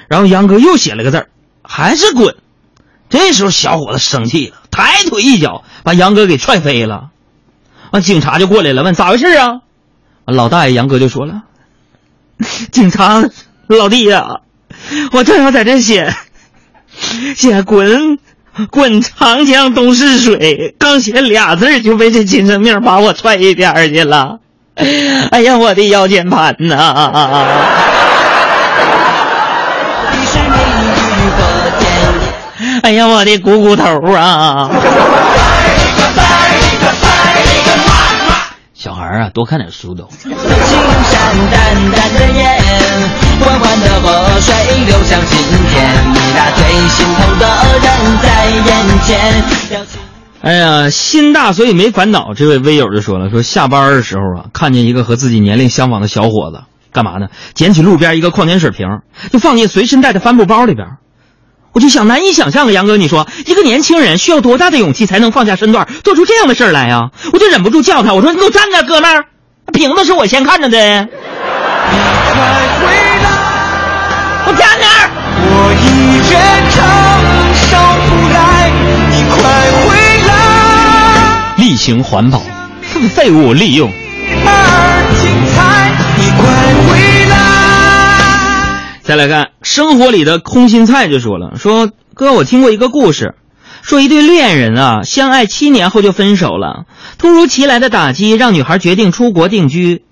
[0.08, 1.30] 然后杨哥又写了个字儿，
[1.64, 2.36] 还是滚。
[3.10, 7.12] 这时候小伙子生气了，抬腿一脚把杨哥给踹飞了。
[7.92, 9.62] 完，警察就过来了，问咋回事啊？
[10.26, 11.44] 老大爷杨哥就说了
[12.72, 13.24] ：“警察
[13.68, 14.42] 老弟呀、
[15.12, 16.14] 我正要在这写
[17.36, 18.18] 写滚
[18.70, 24.40] 滚长江东逝水刚写俩字儿就被这精神病把我踹一边儿去了。
[25.32, 26.76] 哎呀我的腰间盘呐。
[32.84, 33.84] 哎呀我的股骨头
[34.14, 34.70] 啊。
[39.10, 40.08] 儿啊，多看点书都。
[40.22, 40.38] 青山
[41.52, 42.62] 淡淡的烟，
[43.42, 44.54] 缓缓的河水
[44.86, 45.38] 流向心
[45.70, 47.44] 田，那最心痛的
[47.82, 47.88] 人
[48.22, 49.86] 在眼前。
[50.42, 52.34] 哎呀，心大所以没烦恼。
[52.34, 56.62] 这位微友就说了，说下班的时候啊，看见一个和自己年龄相仿的小伙子，
[56.94, 57.28] 干嘛呢？
[57.54, 58.88] 捡起路边一个矿泉水瓶，
[59.32, 60.88] 就放进随身带的帆布包里边。
[61.72, 67.12] 我就想难以想象啊，杨哥，你说一个年轻人需要多大的勇气才能放下身段做出这样的事儿来呀？
[67.32, 69.26] 我就忍不住叫他，我说你给我站着，哥们儿，
[69.72, 71.08] 瓶子是我先看着的。
[74.46, 75.10] 我站那儿。
[75.42, 75.86] 我一
[76.32, 76.36] 人
[76.72, 76.78] 承
[77.54, 77.78] 受
[78.10, 78.38] 不来，
[79.12, 79.38] 你快
[79.86, 79.88] 回
[80.28, 80.30] 来。
[81.58, 82.42] 例行环保，
[83.16, 83.92] 废物利用。
[84.46, 84.52] 而
[85.22, 86.42] 精彩，你快
[86.88, 86.99] 回来。
[89.10, 93.34] 再来看生活里的空心菜就说了，说哥，我听过一个故事，
[93.82, 96.86] 说一对恋人啊，相爱七年后就分手了。
[97.18, 100.04] 突如其来的打击让女孩决定出国定居，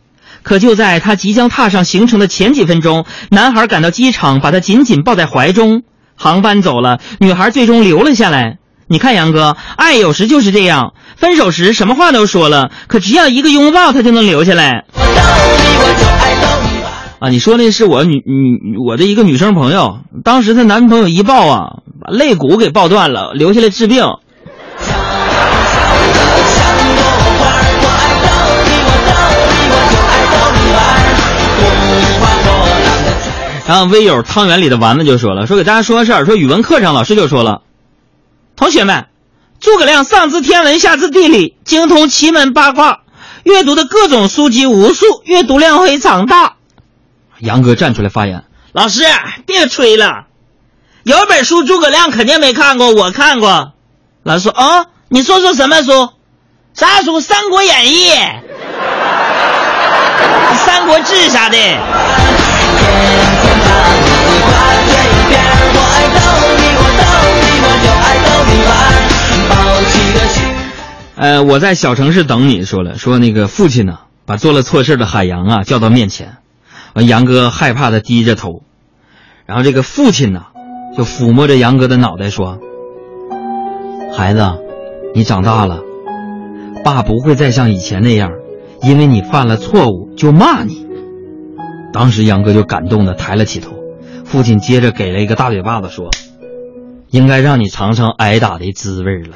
[0.41, 5.83] 可就在她即将踏上行程的前几分钟，男孩赶到机场，把她紧紧抱在怀中。
[6.15, 8.57] 航班走了，女孩最终留了下来。
[8.87, 14.85] 你看，杨哥，爱有时就是这样，分手时什么话都说了，可只要一个拥抱，他就能留下来。
[17.19, 24.05] 啊，你说那是我女女我的一个女生朋友，当时她男朋友一抱啊，把肋骨给抱断了，留下来治病。
[33.65, 37.63] 然后微友汤圆里的丸子就说了，说给大家说个事儿，说语文课上老师就说了，
[38.55, 39.07] 同学们，
[39.59, 42.99] 诸葛亮上知天文下知地理，精通奇门八卦，
[43.43, 46.56] 阅读的各种书籍无数，阅读量非常大。
[47.39, 49.03] 杨哥站出来发言，老师
[49.45, 50.25] 别吹了，
[51.03, 53.73] 有本书诸葛亮肯定没看过，我看过。
[54.23, 56.09] 老师说啊、哦，你说说什么书？
[56.73, 57.17] 啥书？
[57.21, 58.11] 《三国演义》
[60.65, 61.57] 《三国志》啥的。
[71.15, 76.37] 呃，我在小城市等你，说了说那个父亲呢，把做了错事的海洋啊叫到面前，
[77.03, 78.63] 杨哥害怕的低着头，
[79.45, 80.45] 然后这个父亲呢
[80.95, 82.57] 就抚摸着杨哥的脑袋说
[84.17, 84.41] ：“孩子，
[85.13, 85.81] 你长大了，
[86.83, 88.31] 爸不会再像以前那样，
[88.81, 90.87] 因为你犯了错误就骂你。”
[91.93, 93.71] 当时杨哥就感动的抬了起头，
[94.25, 96.09] 父亲接着给了一个大嘴巴子说
[97.09, 99.35] ：“应该让你尝尝挨打的滋味了。”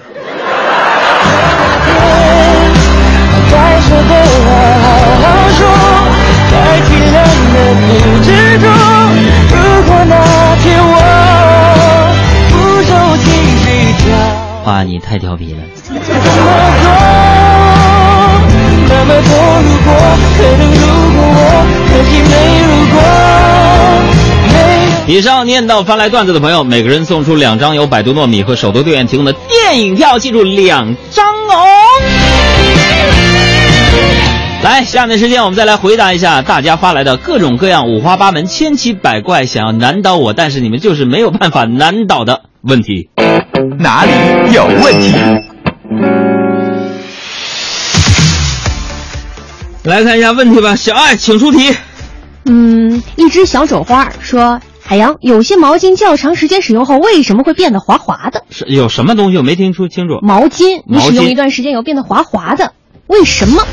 [3.52, 4.04] 该说的
[4.46, 4.50] 话
[4.80, 4.90] 好
[5.20, 5.81] 好说，
[6.52, 7.16] 该体谅
[7.54, 7.88] 的不
[8.24, 8.28] 执
[8.60, 8.64] 着。
[9.50, 9.56] 如
[9.88, 10.14] 果那
[10.62, 10.96] 天我
[12.52, 12.92] 不受
[13.24, 13.26] 情
[13.58, 13.64] 绪
[14.04, 14.04] 挑，
[14.66, 15.60] 爸，你太调皮了。
[15.84, 16.00] 怎么
[16.84, 16.86] 做？
[18.94, 19.32] 那么多
[19.64, 19.90] 如果，
[20.38, 20.84] 可能如
[21.16, 21.40] 果我，
[21.88, 22.34] 可惜没
[22.68, 22.96] 如果。
[25.08, 31.26] 以上念到发来段子的朋友，每个人送出两张由百度糯米和首都电影提供的电影票，记住两张
[34.64, 43.10] 来，下面时间我们再来回答一下大家发来的各种各样、五花八门、千奇百怪，想要难倒我，但是你们就是没有办法难倒的问题。
[43.80, 44.12] 哪里
[44.54, 45.14] 有问题？
[49.84, 51.76] 来看一下问题吧，小爱，请出题。
[52.46, 58.44] 嗯，一只小肘花说：“海洋，有些毛巾较长时间使用后，为什么会变得滑滑的？
[58.52, 60.20] 是有什么东西我没听出清楚？
[60.22, 62.74] 毛巾，你使用一段时间以后变得滑滑的，
[63.08, 63.66] 为什么？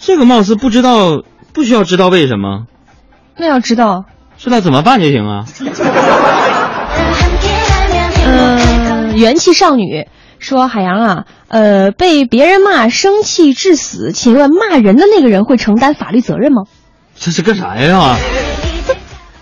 [0.00, 1.22] 这个貌似不知道，
[1.52, 2.66] 不需要知道为什么，
[3.36, 4.04] 那要知道，
[4.36, 5.44] 知道怎么办就行啊。
[8.26, 10.06] 嗯，元气少女
[10.38, 16.64] 说：“海洋啊，呃，被别人骂生气致死，请问骂人的那个人会承担法律责任吗？
[17.16, 18.16] 这是干啥呀？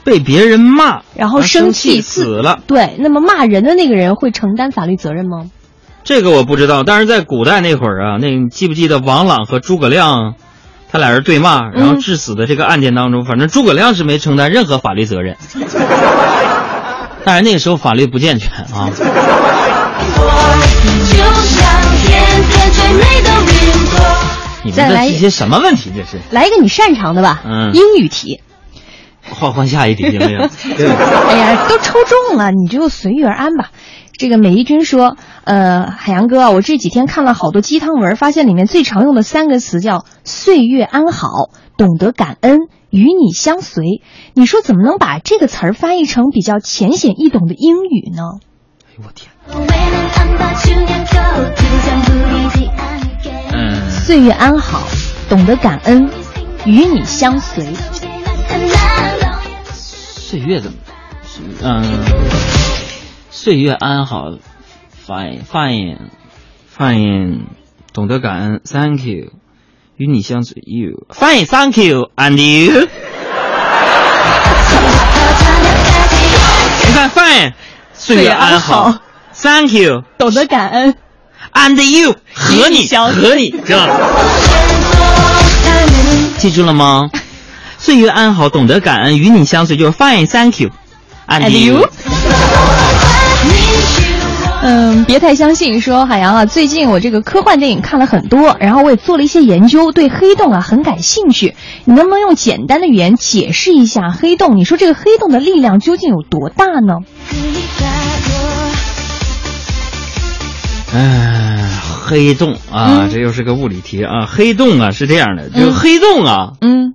[0.05, 2.61] 被别人骂，然后生气死了。
[2.67, 5.51] 对，那么骂人的那个人会承担法律责任吗？
[6.05, 10.35] 这个我不知道，但是在古代那会儿啊，那你记不记得王朗和诸葛亮，
[10.91, 15.37] 他俩人对骂，然后致死的这个案件当中，反正诸葛亮是没承担任何法律责任。
[17.25, 18.91] 但是那个时候法律不健全啊。
[24.65, 25.93] 你们这是些什么问题？
[25.95, 27.41] 这是来一个你擅长的吧？
[27.45, 28.41] 嗯英语题。
[29.31, 30.37] 换换下一题行不行？
[31.29, 33.71] 哎呀，都抽中了，你就随遇而安吧。
[34.23, 41.27] 这个美一君说，呃，海洋哥啊，我这几天看了好多鸡汤文，发现里面最常用的三个词叫“岁月安好
[41.77, 44.01] ”“懂得感恩”“与你相随”。
[44.35, 48.23] 你说怎么能把这个词儿翻译成比较浅显易懂的英语呢？
[48.87, 49.29] 哎呦我天
[53.53, 54.87] 嗯，岁月安好，
[55.29, 56.09] 懂得感恩，
[56.65, 57.67] 与你相随。
[59.91, 60.79] 岁月怎么？
[61.61, 61.83] 嗯，
[63.45, 64.31] 岁月安好
[65.05, 65.97] ，fine fine
[66.79, 67.41] fine，
[67.93, 69.33] 懂得感恩，thank you，
[69.97, 72.87] 与你相随，you fine thank you and you。
[76.87, 77.55] 你看 fine，
[77.93, 79.01] 岁月安好
[79.35, 80.95] ，thank you，懂得感恩
[81.53, 83.53] ，and you 和你和你？
[86.39, 87.11] 记住了吗？
[87.77, 90.71] 岁月安好，懂得感恩，与你相随就是 fine thank you
[91.27, 91.89] and you。
[94.65, 95.81] 嗯，别太相信。
[95.81, 101.57] 说海洋啊，最近我这个科幻电影看了很多，然后我也做了一些研究，对黑洞啊很感兴趣。
[101.85, 104.57] 你能不能用简单的语言解释一下黑洞？
[104.57, 106.95] 你说这个黑洞的力量究竟有多大呢？
[110.95, 111.69] 哎，
[112.05, 114.27] 黑洞啊，这又是个物理题啊。
[114.27, 116.95] 黑洞啊是这样的，这个黑洞啊，嗯，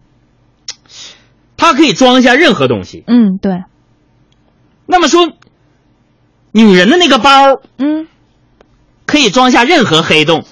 [1.58, 3.04] 它可以装下任何东西。
[3.08, 3.64] 嗯，对。
[4.86, 5.28] 那么说，
[6.58, 8.08] 女人的那个包，嗯，
[9.06, 10.44] 可以装下任何黑洞。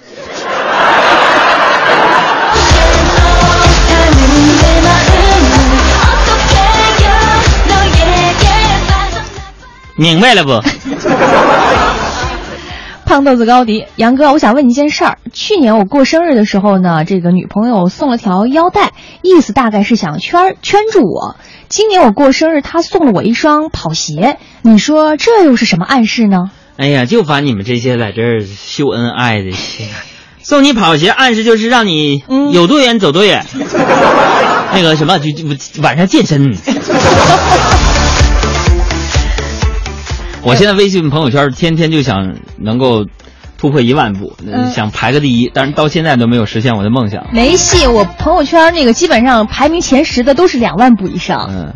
[9.96, 10.62] 明白了不？
[13.06, 15.20] 胖豆子高迪，杨哥，我想问你一件事儿。
[15.32, 21.36] 去年我过生日的时候呢，这个女朋友送了条腰带，意思大概是想圈圈住我。
[21.70, 26.50] 今年我过生日，她送了我一双跑鞋，你说这又是什么暗示呢？
[26.78, 29.52] 哎呀，就烦你们这些在这儿秀恩爱的，
[30.42, 33.46] 送你跑鞋，暗示就是让你有多远走多远。
[34.74, 36.54] 那个什么，就就晚上健身。
[40.46, 43.06] 我现在微信朋友圈天天就想能够
[43.58, 47.26] 突破一万步，嗯想排个第一，但是到现在都没有实现我的梦想。
[47.34, 51.48] 没戏，我朋友圈那个基本上排名前十的都是两万步以上。
[51.50, 51.74] 嗯，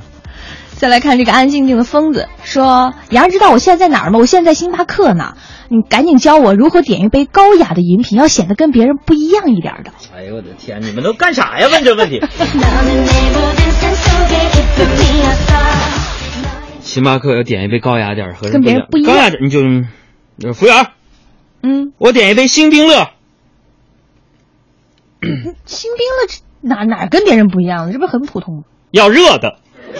[0.75, 4.19] 再来看这个安安静静的疯子说：“杨知道我现在在哪儿吗？
[4.19, 5.33] 我现在在星巴克呢。
[5.71, 9.91] 你赶紧教我如何点一杯高雅的饮品，要显得跟别人不一样一点的。
[10.15, 11.67] 哎呦我的天，你们都干啥呀？
[11.71, 12.19] 问这问题。
[16.81, 19.59] 星巴克要点一杯高雅点儿和跟别人不一样高雅点，你就
[20.47, 20.87] 呃服务员，
[21.61, 23.09] 嗯，我点一杯星冰乐。
[25.65, 26.27] 星冰乐
[26.61, 27.93] 哪哪跟别人不一样了？
[27.93, 28.63] 这不是很普通吗？
[28.91, 29.57] 要热的。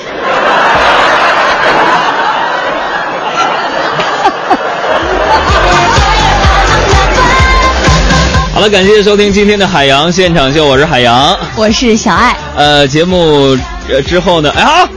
[8.53, 11.37] 好了，感谢收听今天的海洋现场秀，我是海洋。
[11.55, 12.35] 我是小爱。
[12.55, 13.55] 呃，节目
[13.89, 14.89] 呃之后呢，哎呀，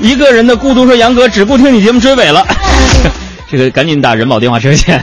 [0.00, 2.46] 一个人的孤独说杨哥只顾听你节目追尾了，
[3.50, 5.02] 这个赶紧打人保电话车险。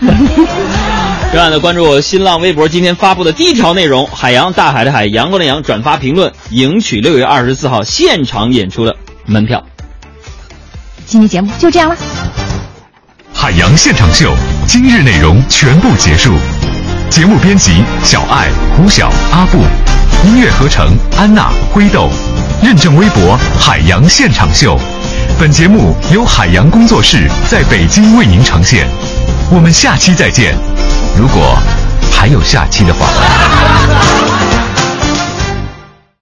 [1.31, 9.65] 另外呢，关注我新浪微博今天发布的第一条内容：海洋大海的海，阳光的阳，转发评论，赢取六月二十四号现场演出的门票。
[11.05, 11.97] 今天节目就这样了。
[13.33, 14.31] 海洋现场秀
[14.67, 16.31] 今日内容全部结束。
[17.09, 17.71] 节目编辑
[18.03, 19.57] 小爱、胡晓、阿布，
[20.25, 22.09] 音乐合成安娜、灰豆，
[22.63, 24.79] 认证微博海洋现场秀。
[25.37, 28.87] 本节目由海洋工作室在北京为您呈现。
[29.51, 30.55] 我们下期再见。
[31.17, 31.57] 如果
[32.11, 34.42] 还有下期的话。